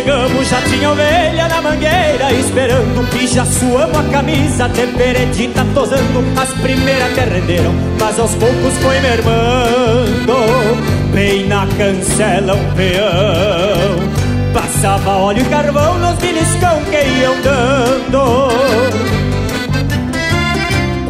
[0.03, 6.25] Chegamos, já tinha ovelha na mangueira Esperando, e já suamos a camisa De peredita tosando.
[6.37, 10.35] As primeiras até renderam Mas aos poucos foi mermando.
[11.15, 14.53] Bem na cancela um peão.
[14.53, 19.02] Passava óleo e carvão nos beliscão que iam dando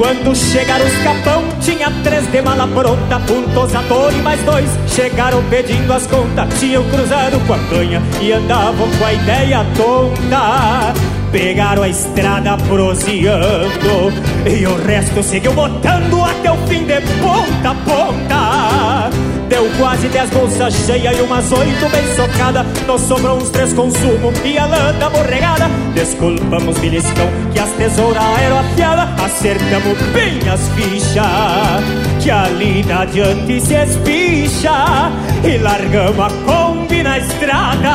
[0.03, 5.41] quando chegaram os capão, tinha três de mala pronta, um tosador e mais dois chegaram
[5.45, 6.59] pedindo as contas.
[6.59, 10.93] Tinham cruzado com a canha e andavam com a ideia tonta.
[11.31, 14.13] Pegaram a estrada proseando
[14.45, 19.11] e o resto seguiu botando até o fim de ponta a ponta.
[19.49, 22.67] Deu quase dez bolsas cheias e umas oito bem socadas.
[22.89, 25.82] Nos sobrou uns três consumo e a da borregada.
[25.95, 29.23] Desculpamos, beliscão, que as tesouras eram afiadas.
[29.25, 35.11] Acertamos bem as fichas, que ali na adiante se espicha.
[35.45, 37.93] E largamos a Kombi na estrada.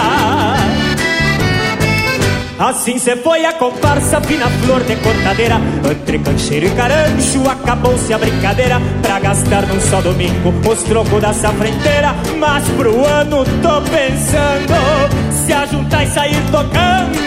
[2.60, 5.62] Assim se foi a comparsa, fina flor de cortadeira
[5.92, 11.34] Entre cancheiro e carancho acabou-se a brincadeira Pra gastar num só domingo os trocos da
[11.34, 17.27] safrenteira Mas pro ano tô pensando Se ajuntar e sair tocando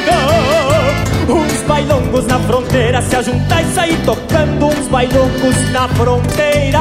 [1.32, 6.80] Uns bailongos na fronteira Se ajuntar e sair tocando Uns bailongos na fronteira.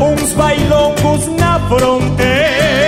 [0.00, 2.87] Uns bailongos na fronteira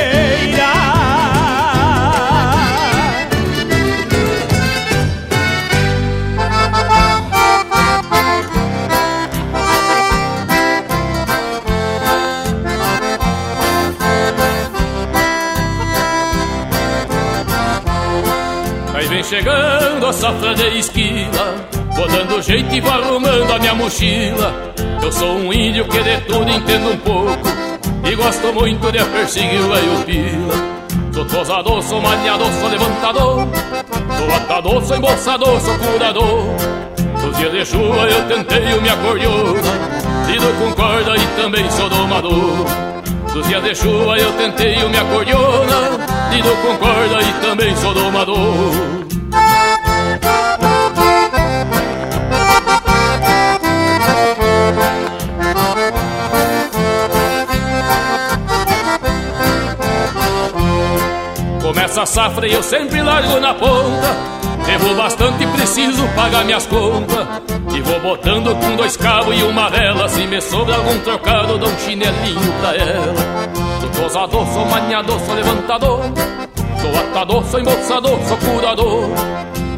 [19.31, 21.55] chegando a safra de esquila
[21.95, 24.75] Vou dando jeito e vou arrumando a minha mochila.
[25.03, 27.49] Eu sou um índio que de tudo entendo um pouco
[28.05, 30.55] E gosto muito de perseguir o velho pila.
[31.13, 33.49] Sou tosador, sou maniador, sou levantador
[34.17, 36.45] Sou atador, sou embolsador, sou curador.
[37.23, 39.73] Nos dias de chuva eu tentei o minha acordeona
[40.27, 42.67] Lido com corda e também sou domador.
[43.33, 46.01] Nos dias de chuva eu tentei o minha acordeona
[46.33, 49.00] Lido com corda e também sou domador
[62.01, 64.17] Começa a safra e eu sempre largo na ponta.
[64.65, 67.27] Devo bastante e preciso pagar minhas contas.
[67.75, 70.09] E vou botando com dois cabos e uma vela.
[70.09, 73.15] Se me sobra algum trocado, dou um chinelinho pra ela.
[73.81, 76.01] Sou tosador, sou maniador, sou levantador.
[76.81, 79.11] Sou atador, sou embolsador, sou curador.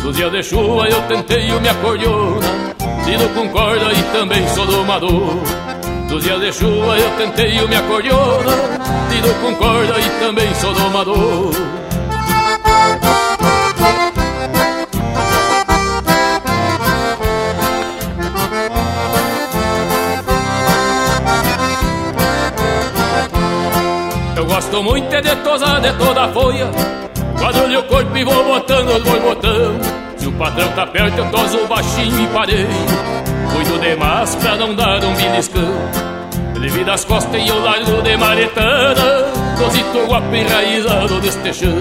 [0.05, 2.47] Nos dias de chuva eu tentei o me acordeona
[3.05, 5.35] Lido com corda e também sou domador.
[6.09, 8.53] Nos dias de chuva eu tentei o me acordeona
[9.11, 11.82] Lido com corda e também sou domador
[24.73, 26.71] gosto muito de tosar de toda a folha.
[27.39, 29.77] Quadrulho o corpo e vou botando os borbotão
[30.17, 32.67] Se o patrão tá perto eu toso baixinho e parei.
[33.53, 35.75] Cuido demais pra não dar um beliscão.
[36.59, 39.25] Levi das costas e eu largo de maretana.
[39.59, 41.79] Tosito guapo enraizado deste chão.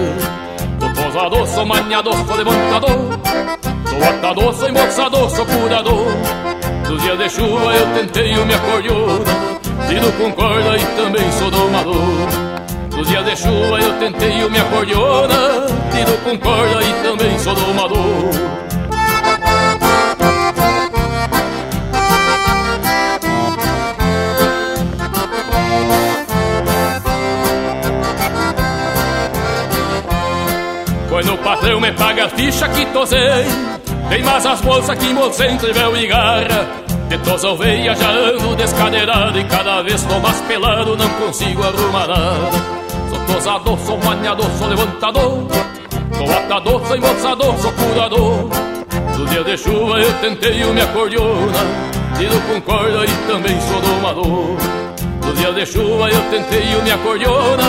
[0.78, 3.20] Sou tosador, sou maniador, sou levantador.
[3.88, 6.06] Sou atador, sou embolsador, sou curador.
[6.88, 9.24] Nos dias de chuva eu tentei o me acordeona
[9.88, 12.51] Lido com corda e também sou domador
[12.92, 17.54] nos dias de chuva eu tentei o me acordeona Lido com corda e também sou
[17.54, 18.30] domador
[31.08, 33.46] Quando o patrão me paga a ficha que tosei
[34.08, 36.82] Tem mais as bolsas que embolsei entre véu e garra.
[37.08, 42.81] De oveia já ando descadeirado E cada vez tô mais pelado, não consigo arrumar nada
[43.32, 45.46] Sou tosador, sou maniador, sou levantador.
[46.16, 48.50] Sou atador, sou embolsador, sou curador.
[49.16, 51.58] No dia de chuva eu tentei o me acordeona
[52.18, 54.56] Lido com corda e também sou domador.
[55.24, 57.62] No dia de chuva eu tentei o me acordeona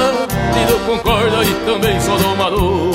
[0.53, 2.93] Lido com corda e também sou domador.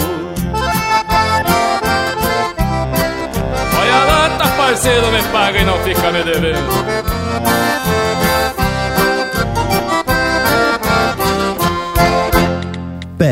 [3.80, 7.67] Olha a lata, parceiro, me paga e não fica me devendo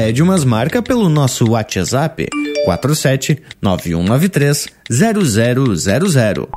[0.06, 2.28] Pede umas marcas pelo nosso WhatsApp
[2.64, 6.48] 47 9193 0000.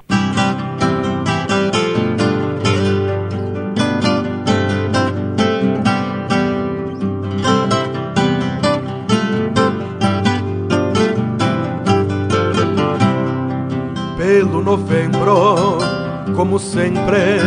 [14.15, 15.88] Pelo novembro,
[16.35, 17.39] como sempre,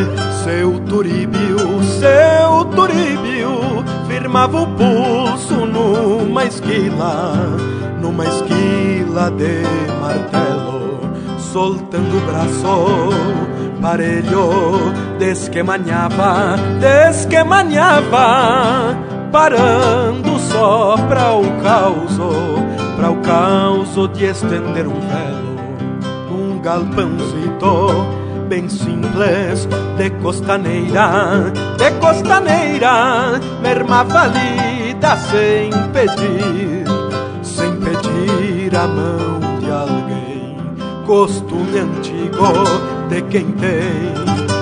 [0.44, 7.56] seu turibio, seu turibio, firmava o pulso numa esquila,
[8.00, 9.62] numa esquila de
[10.00, 11.00] martelo,
[11.38, 13.10] soltando o braço
[13.80, 18.96] parelho, desquemanhava, desquemanhava,
[19.32, 22.30] parando só para o causo,
[22.96, 25.56] para o causo de estender um velo,
[26.30, 28.21] num galpãozito
[28.52, 29.66] bem simples,
[29.96, 36.84] de costaneira, de costaneira, mermava lida sem pedir,
[37.42, 40.56] sem pedir a mão de alguém.
[41.06, 42.52] Costume antigo
[43.08, 44.12] de quem tem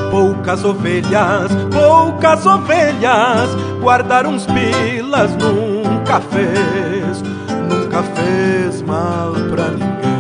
[0.09, 3.51] poucas ovelhas, poucas ovelhas,
[3.81, 7.23] guardar uns pilas nunca fez,
[7.69, 10.11] nunca fez mal pra ninguém.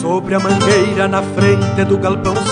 [0.00, 2.51] Sobre a mangueira na frente do galpãozito,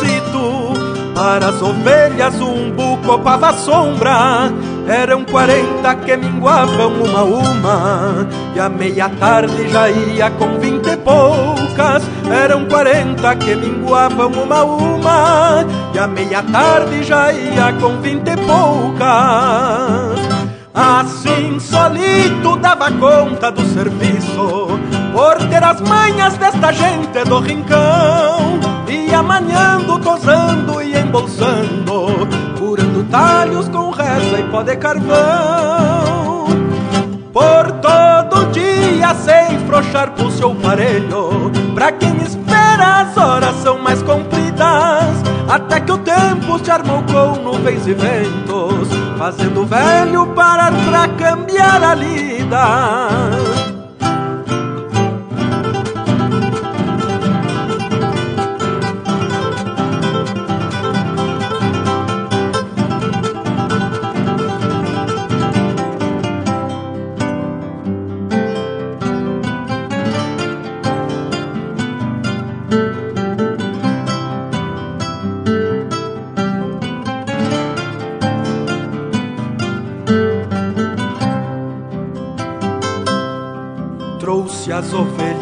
[1.21, 4.51] para as ovelhas um buco opava sombra.
[4.89, 8.27] Eram quarenta que minguavam uma a uma,
[8.57, 12.09] e a meia tarde já ia com vinte e poucas.
[12.27, 18.29] Eram quarenta que minguavam uma a uma, e a meia tarde já ia com vinte
[18.29, 19.11] e poucas.
[20.73, 24.81] Assim solito dava conta do serviço,
[25.13, 28.70] por ter as manhas desta gente do rincão.
[29.11, 36.45] Ia manhando, tosando e embolsando, curando talhos com reza e pó de carvão.
[37.33, 44.01] Por todo dia sem frouxar pro seu parelho, pra quem espera as horas são mais
[44.01, 45.17] compridas,
[45.49, 48.89] até que o tempo se armou com nuvens e ventos,
[49.19, 53.80] fazendo o velho parar pra cambiar a lida.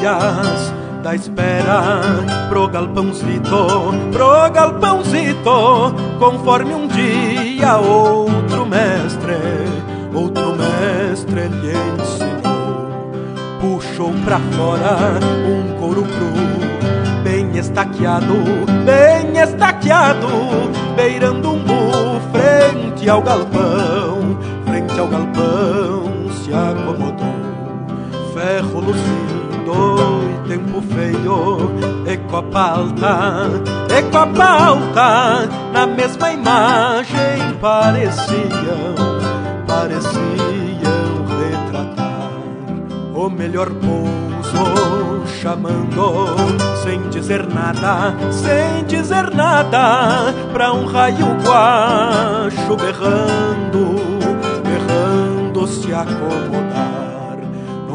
[0.07, 2.01] As ovelhas da espera
[2.49, 3.67] pro galpãozito,
[4.13, 9.37] pro galpãozito, conforme um dia outro mestre,
[10.13, 13.13] outro mestre lhe ensinou.
[13.61, 18.35] Puxou pra fora um couro cru, bem estaqueado,
[18.85, 20.27] bem estaqueado,
[20.97, 27.49] beirando um bu frente ao galpão, frente ao galpão se acomodou
[28.35, 29.38] ferro lucindo
[29.73, 31.71] e tempo feio
[32.07, 33.51] E copa alta,
[33.89, 38.95] e copa alta Na mesma imagem pareciam,
[39.67, 40.07] pareciam
[41.39, 42.31] retratar
[43.15, 46.37] O melhor pouso chamando
[46.83, 53.97] Sem dizer nada, sem dizer nada Pra um raio guacho berrando,
[54.65, 56.68] berrando se acomodar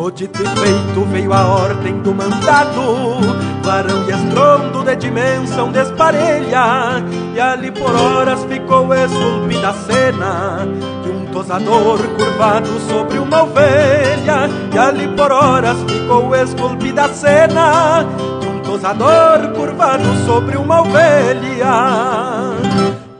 [0.03, 3.21] no dito e feito veio a ordem do mandado.
[3.63, 7.01] Varão e estrondo de dimensão desparelha
[7.33, 10.67] E ali por horas ficou esculpida a cena
[11.01, 14.49] De um tosador curvado sobre uma ovelha.
[14.73, 18.05] E ali por horas ficou esculpida a cena
[18.41, 22.51] De um tosador curvado sobre uma ovelha.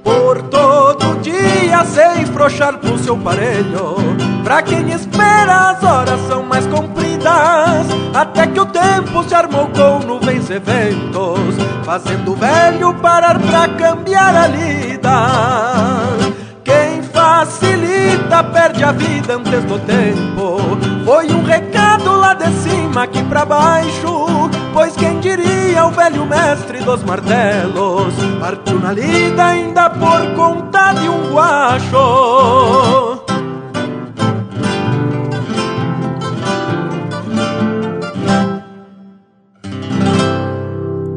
[0.04, 6.68] Por todo dia sem frouxar pro seu parelho Pra quem espera as horas são mais
[6.68, 7.88] compridas.
[8.14, 13.68] Até que o tempo se armou com nuvens e ventos Fazendo o velho parar pra
[13.68, 15.10] cambiar a lida.
[16.64, 20.58] Quem facilita perde a vida antes do tempo.
[21.06, 24.50] Foi um recado lá de cima aqui pra baixo.
[24.74, 28.14] Pois quem diria o velho mestre dos martelos?
[28.40, 33.23] Partiu na lida ainda por conta de um guacho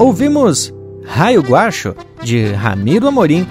[0.06, 0.72] Ouvimos
[1.04, 1.92] Raio Guacho,
[2.22, 3.44] de Ramiro Amorim,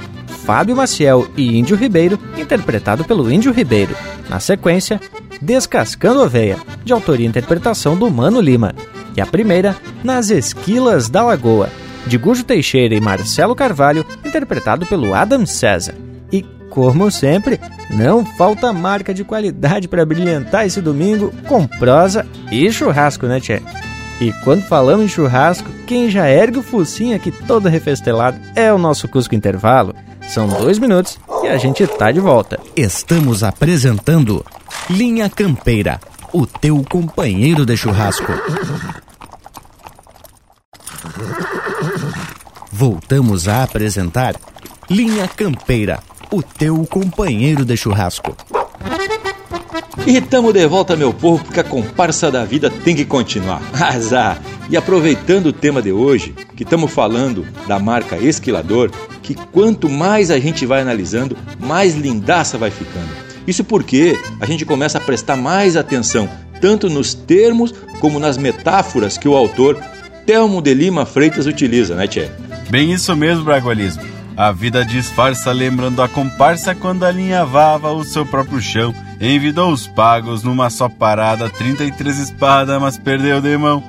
[0.45, 3.94] Fábio Maciel e Índio Ribeiro, interpretado pelo Índio Ribeiro.
[4.30, 5.02] Na sequência,
[5.41, 8.73] Descascando Oveia, de autoria e interpretação do Mano Lima.
[9.18, 11.69] E a primeira, Nas Esquilas da Lagoa,
[12.07, 15.95] de Gujo Teixeira e Marcelo Carvalho, interpretado pelo Adam César.
[16.32, 17.60] E, como sempre,
[17.90, 23.61] não falta marca de qualidade para brilhantar esse domingo com prosa e churrasco, né, Tchê?
[24.20, 28.78] E quando falamos em churrasco, quem já ergue o focinho aqui todo refestelado é o
[28.78, 29.94] nosso Cusco Intervalo.
[30.28, 32.60] São dois minutos e a gente tá de volta.
[32.76, 34.44] Estamos apresentando
[34.90, 36.00] Linha Campeira,
[36.32, 38.32] o teu companheiro de churrasco.
[42.72, 44.36] Voltamos a apresentar
[44.90, 46.00] Linha Campeira,
[46.32, 48.36] o teu companheiro de churrasco.
[50.05, 53.61] E tamo de volta, meu povo, porque a comparsa da vida tem que continuar.
[53.73, 54.39] Azar!
[54.69, 58.91] E aproveitando o tema de hoje, que estamos falando da marca Esquilador,
[59.22, 63.09] que quanto mais a gente vai analisando, mais lindaça vai ficando.
[63.47, 69.17] Isso porque a gente começa a prestar mais atenção tanto nos termos como nas metáforas
[69.17, 69.80] que o autor
[70.26, 72.30] Telmo de Lima Freitas utiliza, né, Tchê?
[72.69, 74.03] Bem isso mesmo, Bragualismo.
[74.35, 80.44] A vida disfarça lembrando a comparsa quando alinhavava o seu próprio chão, envidou os pagos
[80.44, 83.84] numa só parada, 33 espadas, mas perdeu de mão.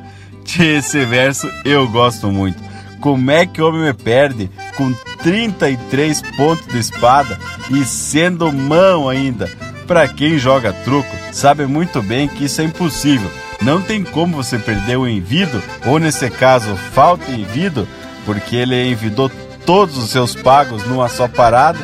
[0.44, 2.62] Tchê, esse verso eu gosto muito.
[3.01, 4.93] Como é que o homem me perde com
[5.23, 7.39] 33 pontos de espada
[7.70, 9.51] e sendo mão ainda?
[9.86, 13.31] Para quem joga truco, sabe muito bem que isso é impossível.
[13.62, 17.89] Não tem como você perder o envido, ou nesse caso, falta envido,
[18.24, 19.31] porque ele envidou
[19.65, 21.78] todos os seus pagos numa só parada,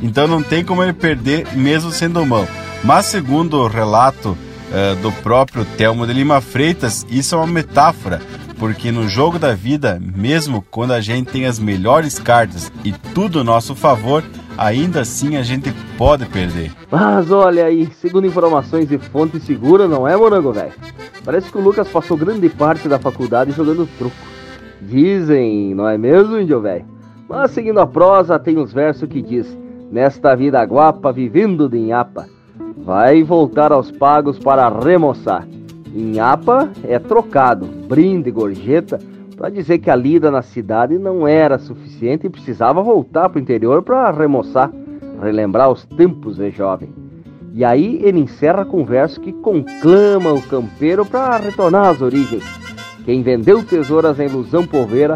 [0.00, 2.46] então não tem como ele perder mesmo sendo mão.
[2.84, 8.20] Mas segundo o relato uh, do próprio Telmo de Lima Freitas, isso é uma metáfora,
[8.58, 13.40] porque no jogo da vida, mesmo quando a gente tem as melhores cartas e tudo
[13.40, 14.22] a nosso favor,
[14.58, 16.72] ainda assim a gente pode perder.
[16.90, 20.74] Mas olha aí, segundo informações de fonte segura, não é, morango velho?
[21.24, 24.14] Parece que o Lucas passou grande parte da faculdade jogando truco.
[24.82, 26.84] Dizem, não é mesmo, índio velho?
[27.26, 29.46] Mas seguindo a prosa, tem uns versos que diz:
[29.90, 32.26] Nesta vida guapa, vivendo de inhapa,
[32.76, 35.46] vai voltar aos pagos para remoçar.
[35.94, 38.98] Inhapa é trocado, brinde, gorjeta,
[39.36, 43.42] para dizer que a lida na cidade não era suficiente e precisava voltar para o
[43.42, 44.70] interior para remoçar,
[45.22, 46.92] relembrar os tempos de jovem.
[47.52, 52.42] E aí ele encerra com um verso que conclama o campeiro para retornar às origens.
[53.04, 55.14] Quem vendeu tesouras em ilusão poveira,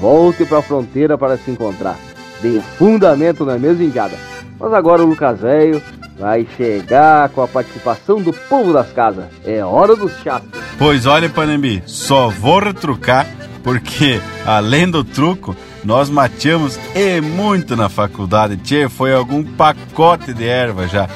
[0.00, 1.96] volte para a fronteira para se encontrar.
[2.40, 4.16] De fundamento, não é mesmo, Indiada?
[4.60, 5.82] Mas agora o Lucas Velho
[6.18, 9.26] vai chegar com a participação do povo das casas.
[9.44, 10.48] É hora dos chatos.
[10.78, 13.26] Pois olha, Panembi, só vou retrucar
[13.62, 18.56] porque além do truco, nós mateamos e muito na faculdade.
[18.56, 21.08] Tchê, foi algum pacote de erva já.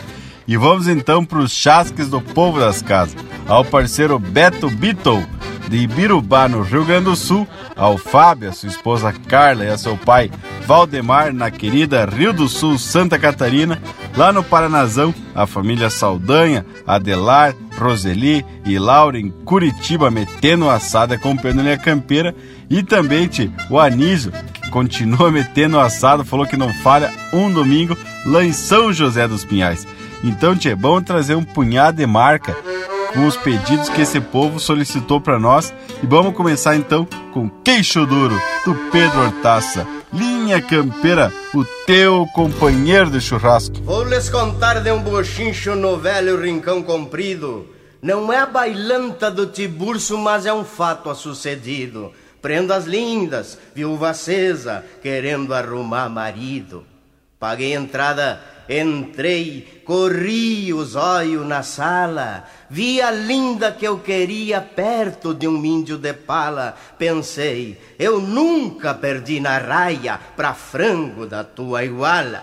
[0.47, 3.17] E vamos então para os chasques do povo das casas.
[3.49, 5.25] Ao parceiro Beto Beatle,
[5.69, 9.79] de Ibirubá, no Rio Grande do Sul, ao Fábio, a sua esposa Carla e a
[9.79, 10.31] seu pai
[10.67, 13.81] Valdemar, na querida Rio do Sul, Santa Catarina,
[14.17, 21.37] lá no Paranazão, a família Saldanha, Adelar, Roseli e Laura em Curitiba, metendo assada com
[21.37, 22.35] penulha campeira,
[22.69, 27.97] e também te, o Anísio, que continua metendo assado, falou que não falha um domingo
[28.25, 29.87] lá em São José dos Pinhais.
[30.25, 32.57] Então, tchê, é bom trazer um punhado de marca
[33.17, 35.73] com os pedidos que esse povo solicitou para nós.
[36.03, 39.87] E vamos começar então com Queixo Duro, do Pedro Hortaça.
[40.13, 43.83] Linha Campeira, o teu companheiro de churrasco.
[43.83, 47.67] Vou lhes contar de um bochincho no velho rincão comprido.
[48.03, 52.13] Não é a bailanta do Tiburcio, mas é um fato a sucedido.
[52.43, 56.85] Prendo as lindas, viúva acesa, querendo arrumar marido.
[57.41, 65.33] Paguei entrada Entrei, corri os olhos na sala, vi a linda que eu queria perto
[65.33, 66.75] de um índio de pala.
[66.99, 72.43] Pensei, eu nunca perdi na raia pra frango da tua iguala.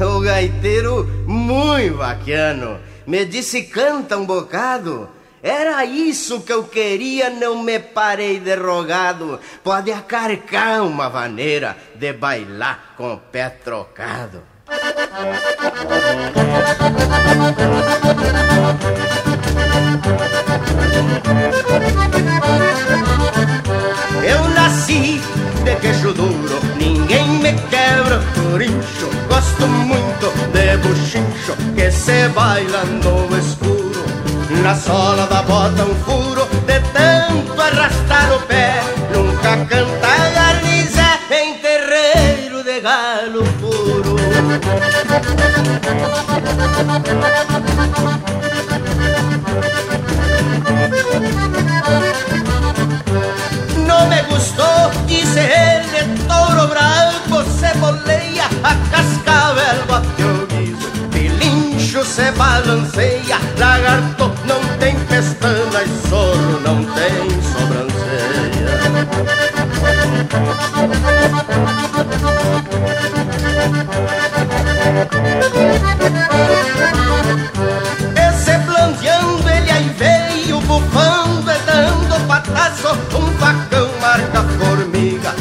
[0.00, 5.15] O gaiteiro, muito bacano, me disse canta um bocado.
[5.46, 9.38] Era isso que eu queria, não me parei derrogado.
[9.62, 14.42] Pode acarcar uma maneira de bailar com o pé trocado.
[24.24, 25.20] Eu nasci
[25.62, 29.08] de queixo duro, ninguém me quebra por incho.
[29.28, 33.55] Gosto muito de buchincho que se baila no escuro.
[34.66, 38.82] Na sola da bota um furo De tanto arrastar o pé.
[39.14, 44.16] Nunca canta garnizé Em terreiro de galo puro
[53.86, 60.05] Não me gostou, disse ele Touro branco se boleia A cascavel
[62.16, 68.76] se balanceia Lagarto não tem pestana e soro não tem sobrancelha.
[78.26, 85.34] Esse blandeando ele aí veio bufando e dando patazo, um facão marca formiga,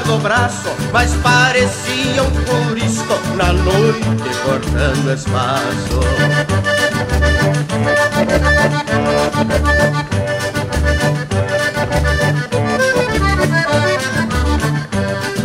[0.00, 4.02] do braço, mas parecia um curisto na noite
[4.44, 6.00] cortando espaço.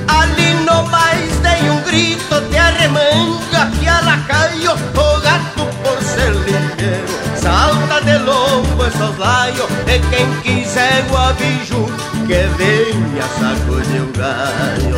[0.08, 6.32] Ali no mais dei um grito de arremanga que a lacaio o gato por ser
[6.32, 14.12] ligeiro salta de lombo e soslaio e quem quiser o aviso que venha sacudir o
[14.14, 14.94] galho.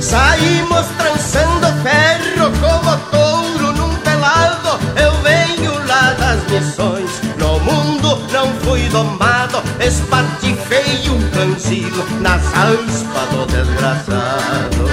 [0.00, 4.80] Saímos trançando ferro como touro num pelado.
[4.96, 9.62] Eu venho lá das missões, no mundo não fui domado.
[9.78, 14.84] Espatifei um cancilo nas aspas do desgraçado.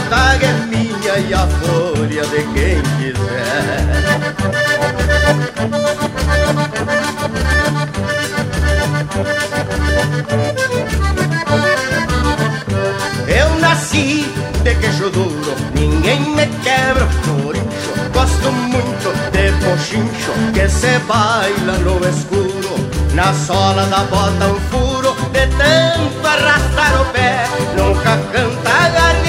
[0.00, 3.90] Da daga é minha e a folha de quem quiser
[13.28, 14.26] Eu nasci
[14.62, 17.90] de queixo duro, ninguém me quebra isso.
[18.12, 22.90] Gosto muito de pochincho que se baila no escuro.
[23.14, 27.44] Na sola da bota um furo, de tanto arrastar o pé.
[27.76, 29.19] Nunca canta garnizé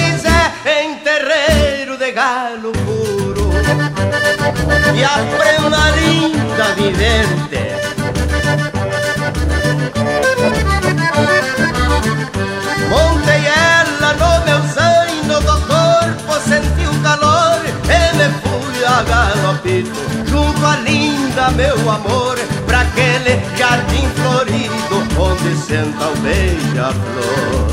[4.94, 7.62] E a prenda linda vivente
[12.88, 20.02] Montei ela no meu zaino do corpo, senti o calor e me fui a galopito
[20.26, 27.72] junto à linda meu amor, pra aquele jardim florido onde senta o beija-flor.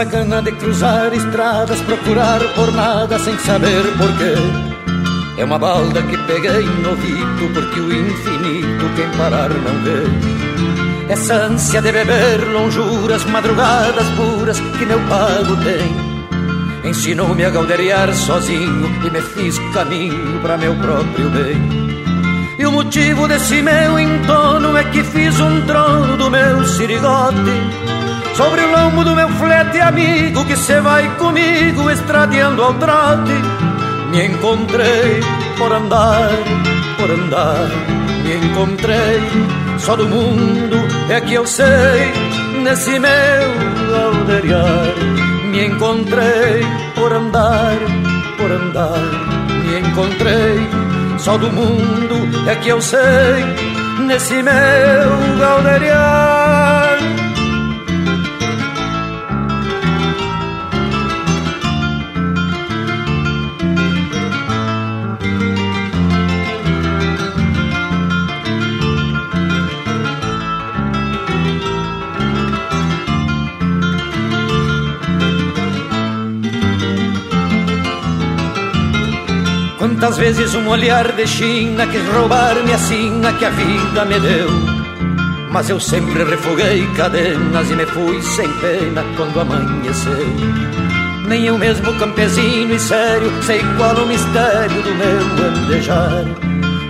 [0.00, 4.32] Essa gana de cruzar estradas, procurar por nada sem saber porquê.
[5.36, 11.12] É uma balda que peguei no vito, porque o infinito quem parar não vê.
[11.12, 16.90] Essa ânsia de beber lonjuras, madrugadas puras que meu pago tem.
[16.90, 21.60] Ensinou-me a galderiar sozinho e me fiz caminho para meu próprio bem.
[22.58, 27.89] E o motivo desse meu entono é que fiz um trono do meu sirigote
[28.40, 33.34] Sobre o lombo do meu flete amigo que se vai comigo estradeando ao trote.
[34.10, 35.20] Me encontrei
[35.58, 36.30] por andar,
[36.96, 37.68] por andar.
[38.24, 39.20] Me encontrei
[39.78, 40.78] só do mundo
[41.10, 42.12] é que eu sei
[42.62, 43.48] Nesse meu
[44.04, 44.94] aldeiriar
[45.50, 46.64] Me encontrei
[46.94, 47.76] por andar,
[48.38, 49.04] por andar.
[49.64, 50.66] Me encontrei
[51.18, 53.44] só do mundo é que eu sei
[54.06, 56.29] Nesse meu galderiar
[80.00, 84.48] Quantas vezes um olhar de China quis roubar-me a sina que a vida me deu.
[85.50, 90.26] Mas eu sempre refoguei cadenas e me fui sem pena quando amanheceu.
[91.28, 96.24] Nem eu mesmo campesino e sério sei qual o mistério do meu andejar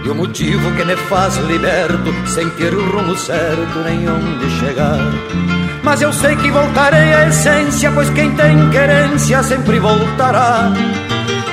[0.04, 5.00] E o motivo que me faz liberto sem ter o rumo certo nem onde chegar.
[5.82, 10.72] Mas eu sei que voltarei à essência, pois quem tem querência sempre voltará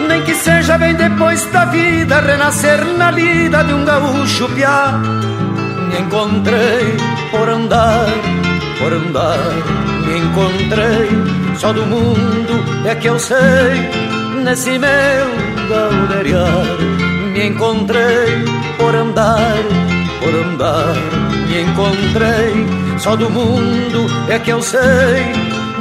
[0.08, 5.00] nem que seja bem depois da vida renascer na lida de um gaúcho piá.
[5.90, 6.98] Me encontrei
[7.32, 8.08] por andar,
[8.80, 9.38] por andar,
[10.06, 13.90] me encontrei só do mundo é que eu sei
[14.44, 15.28] nesse meu
[15.70, 16.78] galderiar.
[17.34, 18.46] Me encontrei
[18.78, 19.58] por andar,
[20.20, 22.98] por andar me encontrei.
[23.00, 25.34] Só do mundo é que eu sei,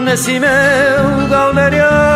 [0.04, 2.15] nesse meu galeriar.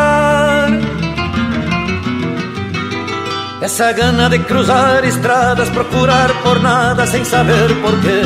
[3.60, 8.22] Essa gana de cruzar estradas, procurar por nada sem saber porquê.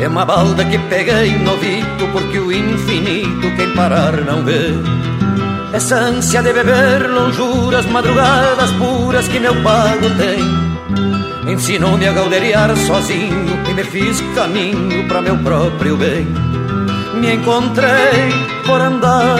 [0.00, 4.72] É uma balda que peguei no vito, porque o infinito quem parar não vê.
[5.72, 11.52] Essa ânsia de beber lonjuras, madrugadas puras que meu pago tem.
[11.52, 16.26] Ensinou-me a galderiar sozinho e me fiz caminho para meu próprio bem.
[17.14, 18.32] Me encontrei
[18.66, 19.38] por andar,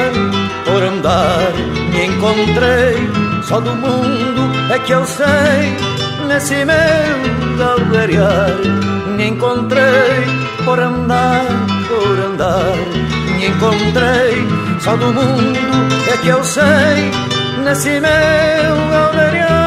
[0.65, 1.53] por andar,
[1.93, 3.14] me encontrei.
[3.47, 5.77] Só do mundo é que eu sei,
[6.27, 8.51] nesse meu galderiar.
[9.17, 10.25] Me encontrei
[10.65, 11.45] por andar,
[11.87, 12.75] por andar,
[13.37, 14.81] me encontrei.
[14.81, 15.59] Só do mundo
[16.13, 17.13] é que eu sei,
[17.63, 19.64] nesse meu galderiar.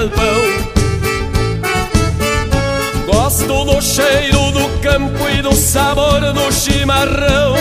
[0.00, 0.40] Galpão.
[3.06, 7.54] Gosto do cheiro do campo e do sabor do chimarrão.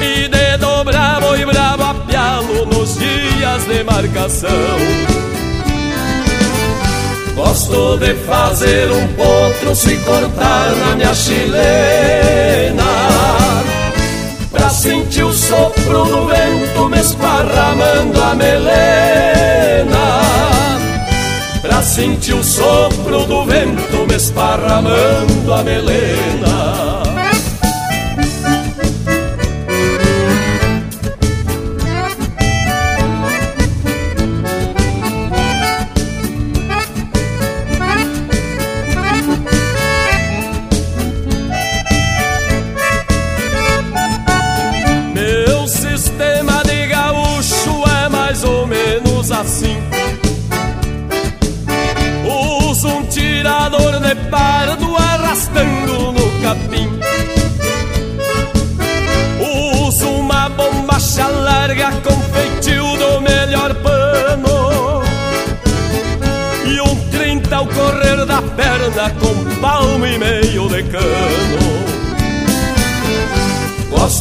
[0.00, 4.48] E de dobrar boi bravo a pialo nos dias de marcação.
[7.34, 12.84] Gosto de fazer um potro se cortar na minha chilena
[14.50, 19.88] Pra sentir o sopro do vento me esparramando a melena.
[21.60, 26.87] Pra sentir o sopro do vento me esparramando a melena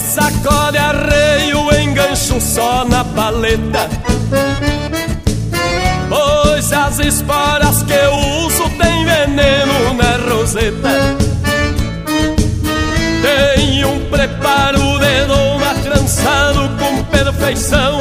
[0.00, 3.88] sacode arreio, engancho só na paleta.
[6.08, 8.14] Pois as esporas que eu
[8.46, 10.88] uso tem veneno na roseta.
[13.22, 17.98] Tem um preparo de doma trançado com perfeição.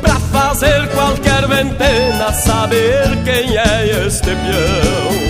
[0.00, 5.29] Pra fazer qualquer ventena saber quem é este peão.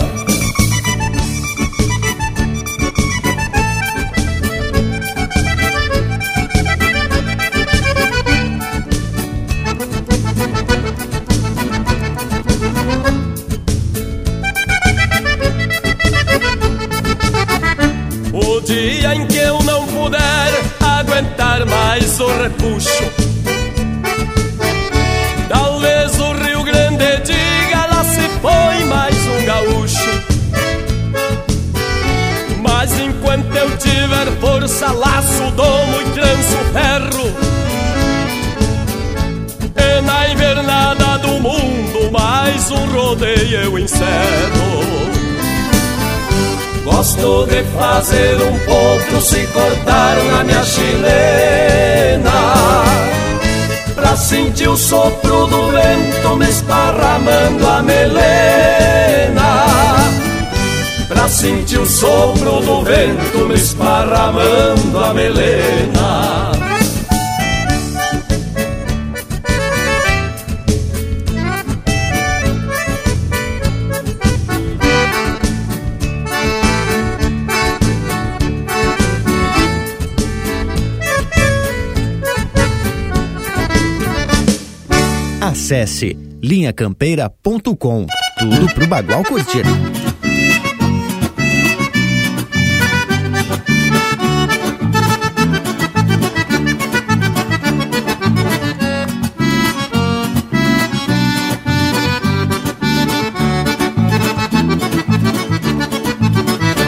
[43.21, 44.81] rodeio eu encerro.
[46.83, 52.31] Gosto de fazer um ponto se cortar na minha chilena.
[53.93, 59.65] Pra sentir o sopro do vento me esparramando a melena.
[61.07, 66.60] Pra sentir o sopro do vento me esparramando a melena
[85.71, 88.05] Acesse linhacampeira.com.
[88.37, 89.63] Tudo pro Bagual curtir.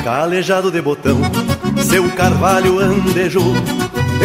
[0.04, 1.22] Calejado de botão,
[1.82, 3.54] seu carvalho andejou,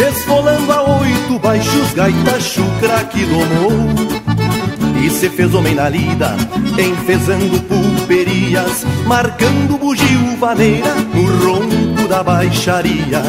[0.09, 4.08] esfolando a oito baixos gaita chucra que domou.
[5.01, 6.35] E se fez homem na lida,
[6.77, 13.21] enfesando pulperias, marcando bugio vaneira no ronco da baixaria.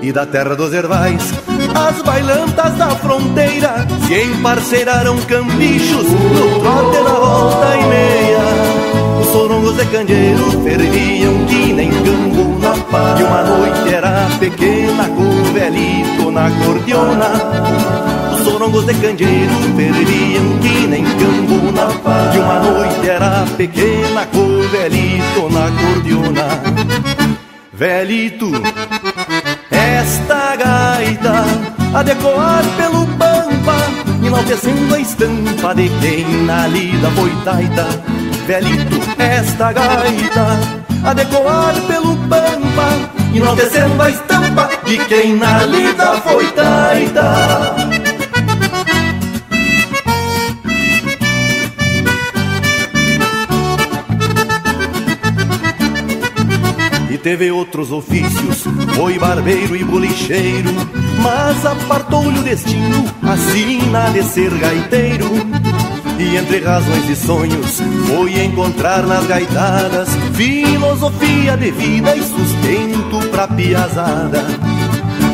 [0.00, 1.32] E da terra dos ervais,
[1.74, 9.20] as bailantas da fronteira se emparceiraram cambichos no trote da volta e meia.
[9.20, 11.67] Os sorongos de candeeiro ferviam que
[13.18, 17.98] E uma noite era pequena com o velito na cordiona
[18.58, 22.34] sorongos de candeeiro ferviam que nem cambo na paz.
[22.34, 26.48] E uma noite era pequena com o velito na cordiona.
[27.72, 28.50] Velito,
[29.70, 31.44] esta gaita
[31.94, 37.86] a decoar pelo pampa, enaltecendo a estampa de quem na lida foi taita.
[38.46, 42.88] Velito, esta gaita a decoar pelo pampa,
[43.34, 47.88] enaltecendo a estampa de quem na lida foi taita.
[57.28, 58.64] teve outros ofícios,
[58.94, 60.70] foi barbeiro e bolicheiro,
[61.20, 65.28] mas apartou-lhe o destino, assina de ser gaiteiro.
[66.18, 73.46] E entre razões e sonhos, foi encontrar nas gaitadas filosofia de vida e sustento pra
[73.46, 74.44] piazada.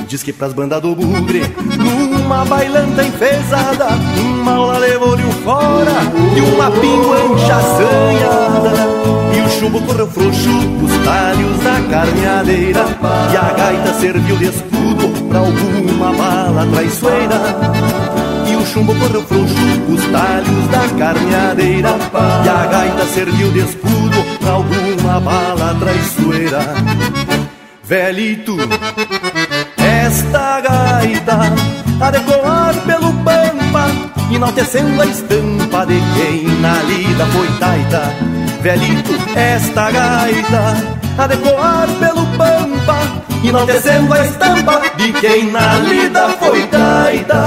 [0.06, 1.43] Diz que pras bandas do bugre,
[1.77, 3.89] numa bailanta enfesada,
[4.20, 5.93] uma aula levou-lhe fora
[6.36, 9.05] e uma pinguancha assanhada
[9.65, 10.51] chumbo correu frouxo
[10.82, 12.85] os talhos da carneadeira
[13.32, 17.40] E a gaita serviu de escudo pra alguma bala traiçoeira
[18.32, 18.34] E
[18.65, 19.55] chumbo correu frouxo
[19.89, 21.91] os talhos da carneadeira
[22.45, 26.61] E a gaita serviu de escudo pra alguma bala traiçoeira
[27.85, 28.57] Velito,
[29.77, 31.39] esta gaita
[32.01, 33.91] a decoar pelo pampa
[34.32, 38.12] Enaltecendo a estampa de quem na lida foi taita
[38.65, 40.74] velhito, esta gaita
[41.19, 42.97] a decoar pelo pampa,
[43.45, 47.45] enaltecendo a estampa de quem na lida foi taita.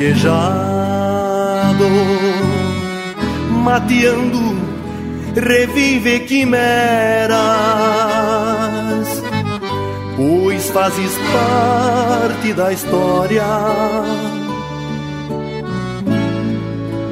[0.00, 1.84] Falquejado,
[3.50, 4.40] mateando,
[5.36, 7.28] revive quimeras,
[10.16, 13.44] pois fazes parte da história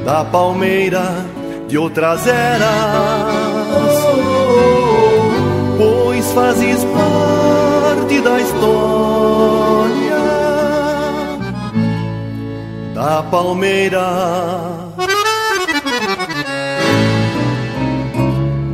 [0.03, 1.25] da palmeira
[1.67, 2.63] de outras eras,
[5.77, 10.08] pois fazes parte da história
[12.99, 14.05] da palmeira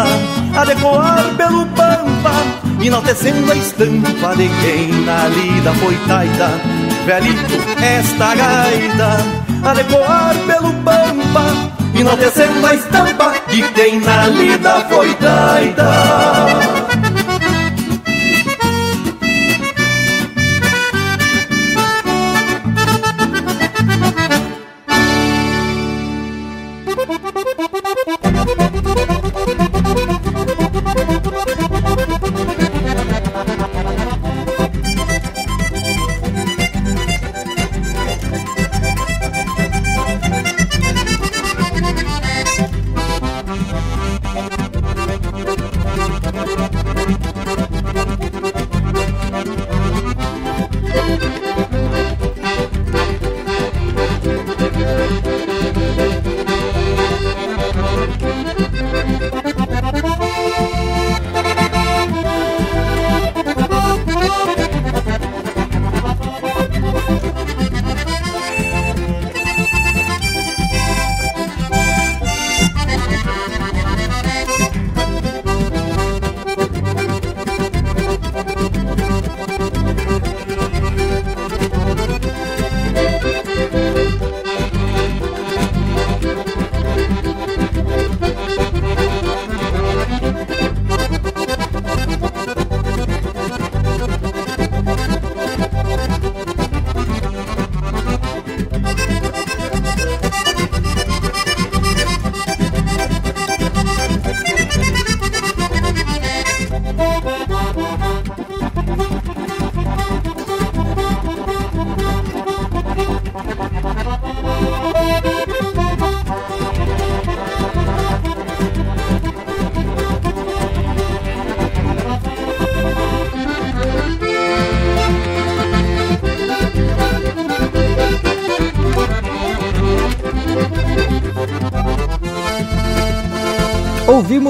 [0.59, 2.33] a decoar pelo pampa,
[2.85, 6.51] enaltecendo a estampa de quem na lida foi taita.
[7.07, 9.19] Velito, esta gaita
[9.63, 16.74] a decoar pelo pampa, enaltecendo a estampa de quem na lida foi taita.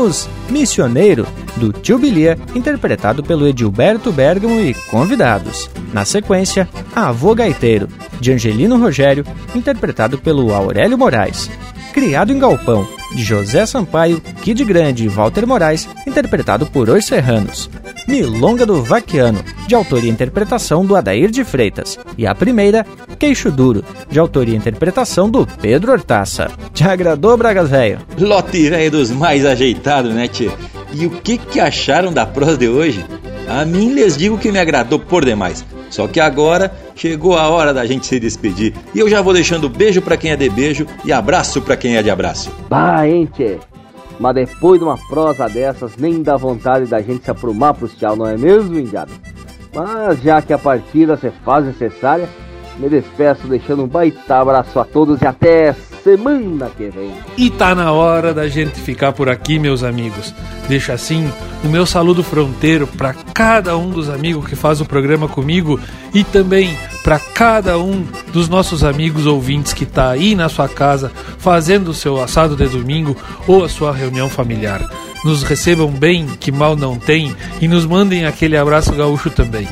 [0.04, 1.26] Ouvimos Missioneiro,
[1.56, 5.70] do Tio Bilia, interpretado pelo Edilberto Bergamo e convidados.
[5.94, 7.88] Na sequência, Avô Gaiteiro,
[8.20, 9.24] de Angelino Rogério,
[9.54, 11.50] interpretado pelo Aurélio Moraes.
[11.94, 17.70] Criado em Galpão, de José Sampaio, Kid Grande e Walter Moraes, interpretado por Os Serranos.
[18.06, 21.98] Milonga do Vaquiano, de autoria e interpretação do Adair de Freitas.
[22.18, 22.84] E a primeira,
[23.18, 23.82] Queixo Duro,
[24.14, 26.48] de autoria e interpretação do Pedro Hortaça.
[26.72, 27.98] Te agradou, Bragas Velho?
[28.16, 30.52] Lote velho dos mais ajeitados, né, tio?
[30.92, 33.04] E o que, que acharam da prosa de hoje?
[33.48, 35.64] A mim lhes digo que me agradou por demais.
[35.90, 38.72] Só que agora chegou a hora da gente se despedir.
[38.94, 41.96] E eu já vou deixando beijo para quem é de beijo e abraço para quem
[41.96, 42.52] é de abraço.
[42.70, 43.58] Bah, hein, tchê?
[44.20, 48.14] Mas depois de uma prosa dessas, nem dá vontade da gente se aprumar pros tchau,
[48.14, 49.10] não é mesmo, Indiado?
[49.74, 52.28] Mas já que a partida se faz necessária,
[52.78, 57.12] me despeço deixando um baita abraço a todos e até semana que vem.
[57.36, 60.34] E tá na hora da gente ficar por aqui, meus amigos.
[60.68, 61.30] Deixo assim
[61.64, 65.80] o meu saludo fronteiro para cada um dos amigos que faz o programa comigo
[66.12, 71.10] e também para cada um dos nossos amigos ouvintes que tá aí na sua casa
[71.38, 74.82] fazendo o seu assado de domingo ou a sua reunião familiar.
[75.24, 79.66] Nos recebam bem, que mal não tem, e nos mandem aquele abraço gaúcho também.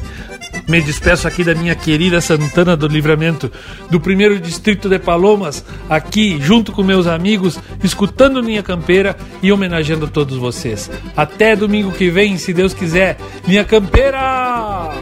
[0.69, 3.51] Me despeço aqui da minha querida Santana do Livramento,
[3.91, 10.07] do primeiro distrito de Palomas, aqui junto com meus amigos, escutando Linha Campeira e homenageando
[10.09, 10.91] todos vocês.
[11.17, 13.19] Até domingo que vem, se Deus quiser.
[13.47, 14.93] Linha Campeira!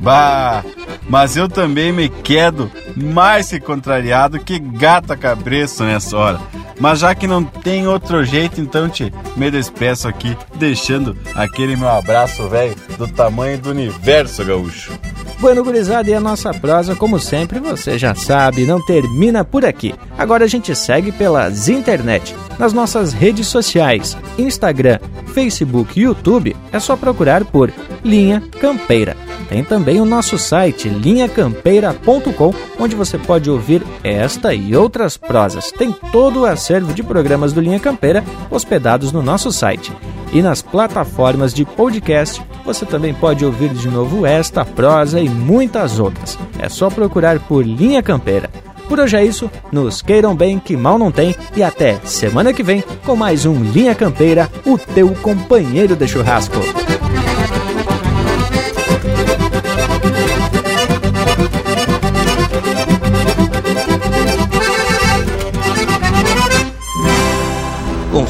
[0.00, 0.64] Bah,
[1.08, 6.40] mas eu também me quedo mais que contrariado que gata cabresto nessa hora.
[6.80, 11.88] Mas já que não tem outro jeito, então te me despeço aqui, deixando aquele meu
[11.88, 14.92] abraço velho do tamanho do universo gaúcho.
[15.38, 19.94] Bueno, gurizada, e a nossa prosa, como sempre, você já sabe, não termina por aqui.
[20.16, 24.98] Agora a gente segue pelas internet, nas nossas redes sociais, Instagram,
[25.34, 27.70] Facebook e YouTube, é só procurar por
[28.02, 29.14] Linha Campeira.
[29.48, 35.72] Tem também o nosso site linhacampeira.com, onde você pode ouvir esta e outras prosas.
[35.72, 39.92] Tem todo o acervo de programas do Linha Campeira hospedados no nosso site.
[40.32, 45.98] E nas plataformas de podcast, você também pode ouvir de novo esta prosa e muitas
[45.98, 46.38] outras.
[46.58, 48.50] É só procurar por Linha Campeira.
[48.88, 52.62] Por hoje é isso, nos queiram bem que mal não tem e até semana que
[52.62, 56.56] vem com mais um Linha Campeira, o teu companheiro de churrasco.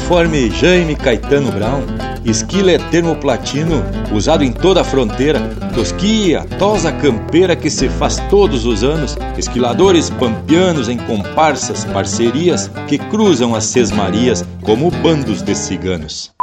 [0.07, 1.83] Conforme Jaime Caetano Brown,
[2.23, 5.37] esquila é termo platino usado em toda a fronteira,
[5.75, 12.97] tosquia, tosa campeira que se faz todos os anos, esquiladores pampianos em comparsas, parcerias que
[12.97, 16.36] cruzam as sesmarias como bandos de ciganos.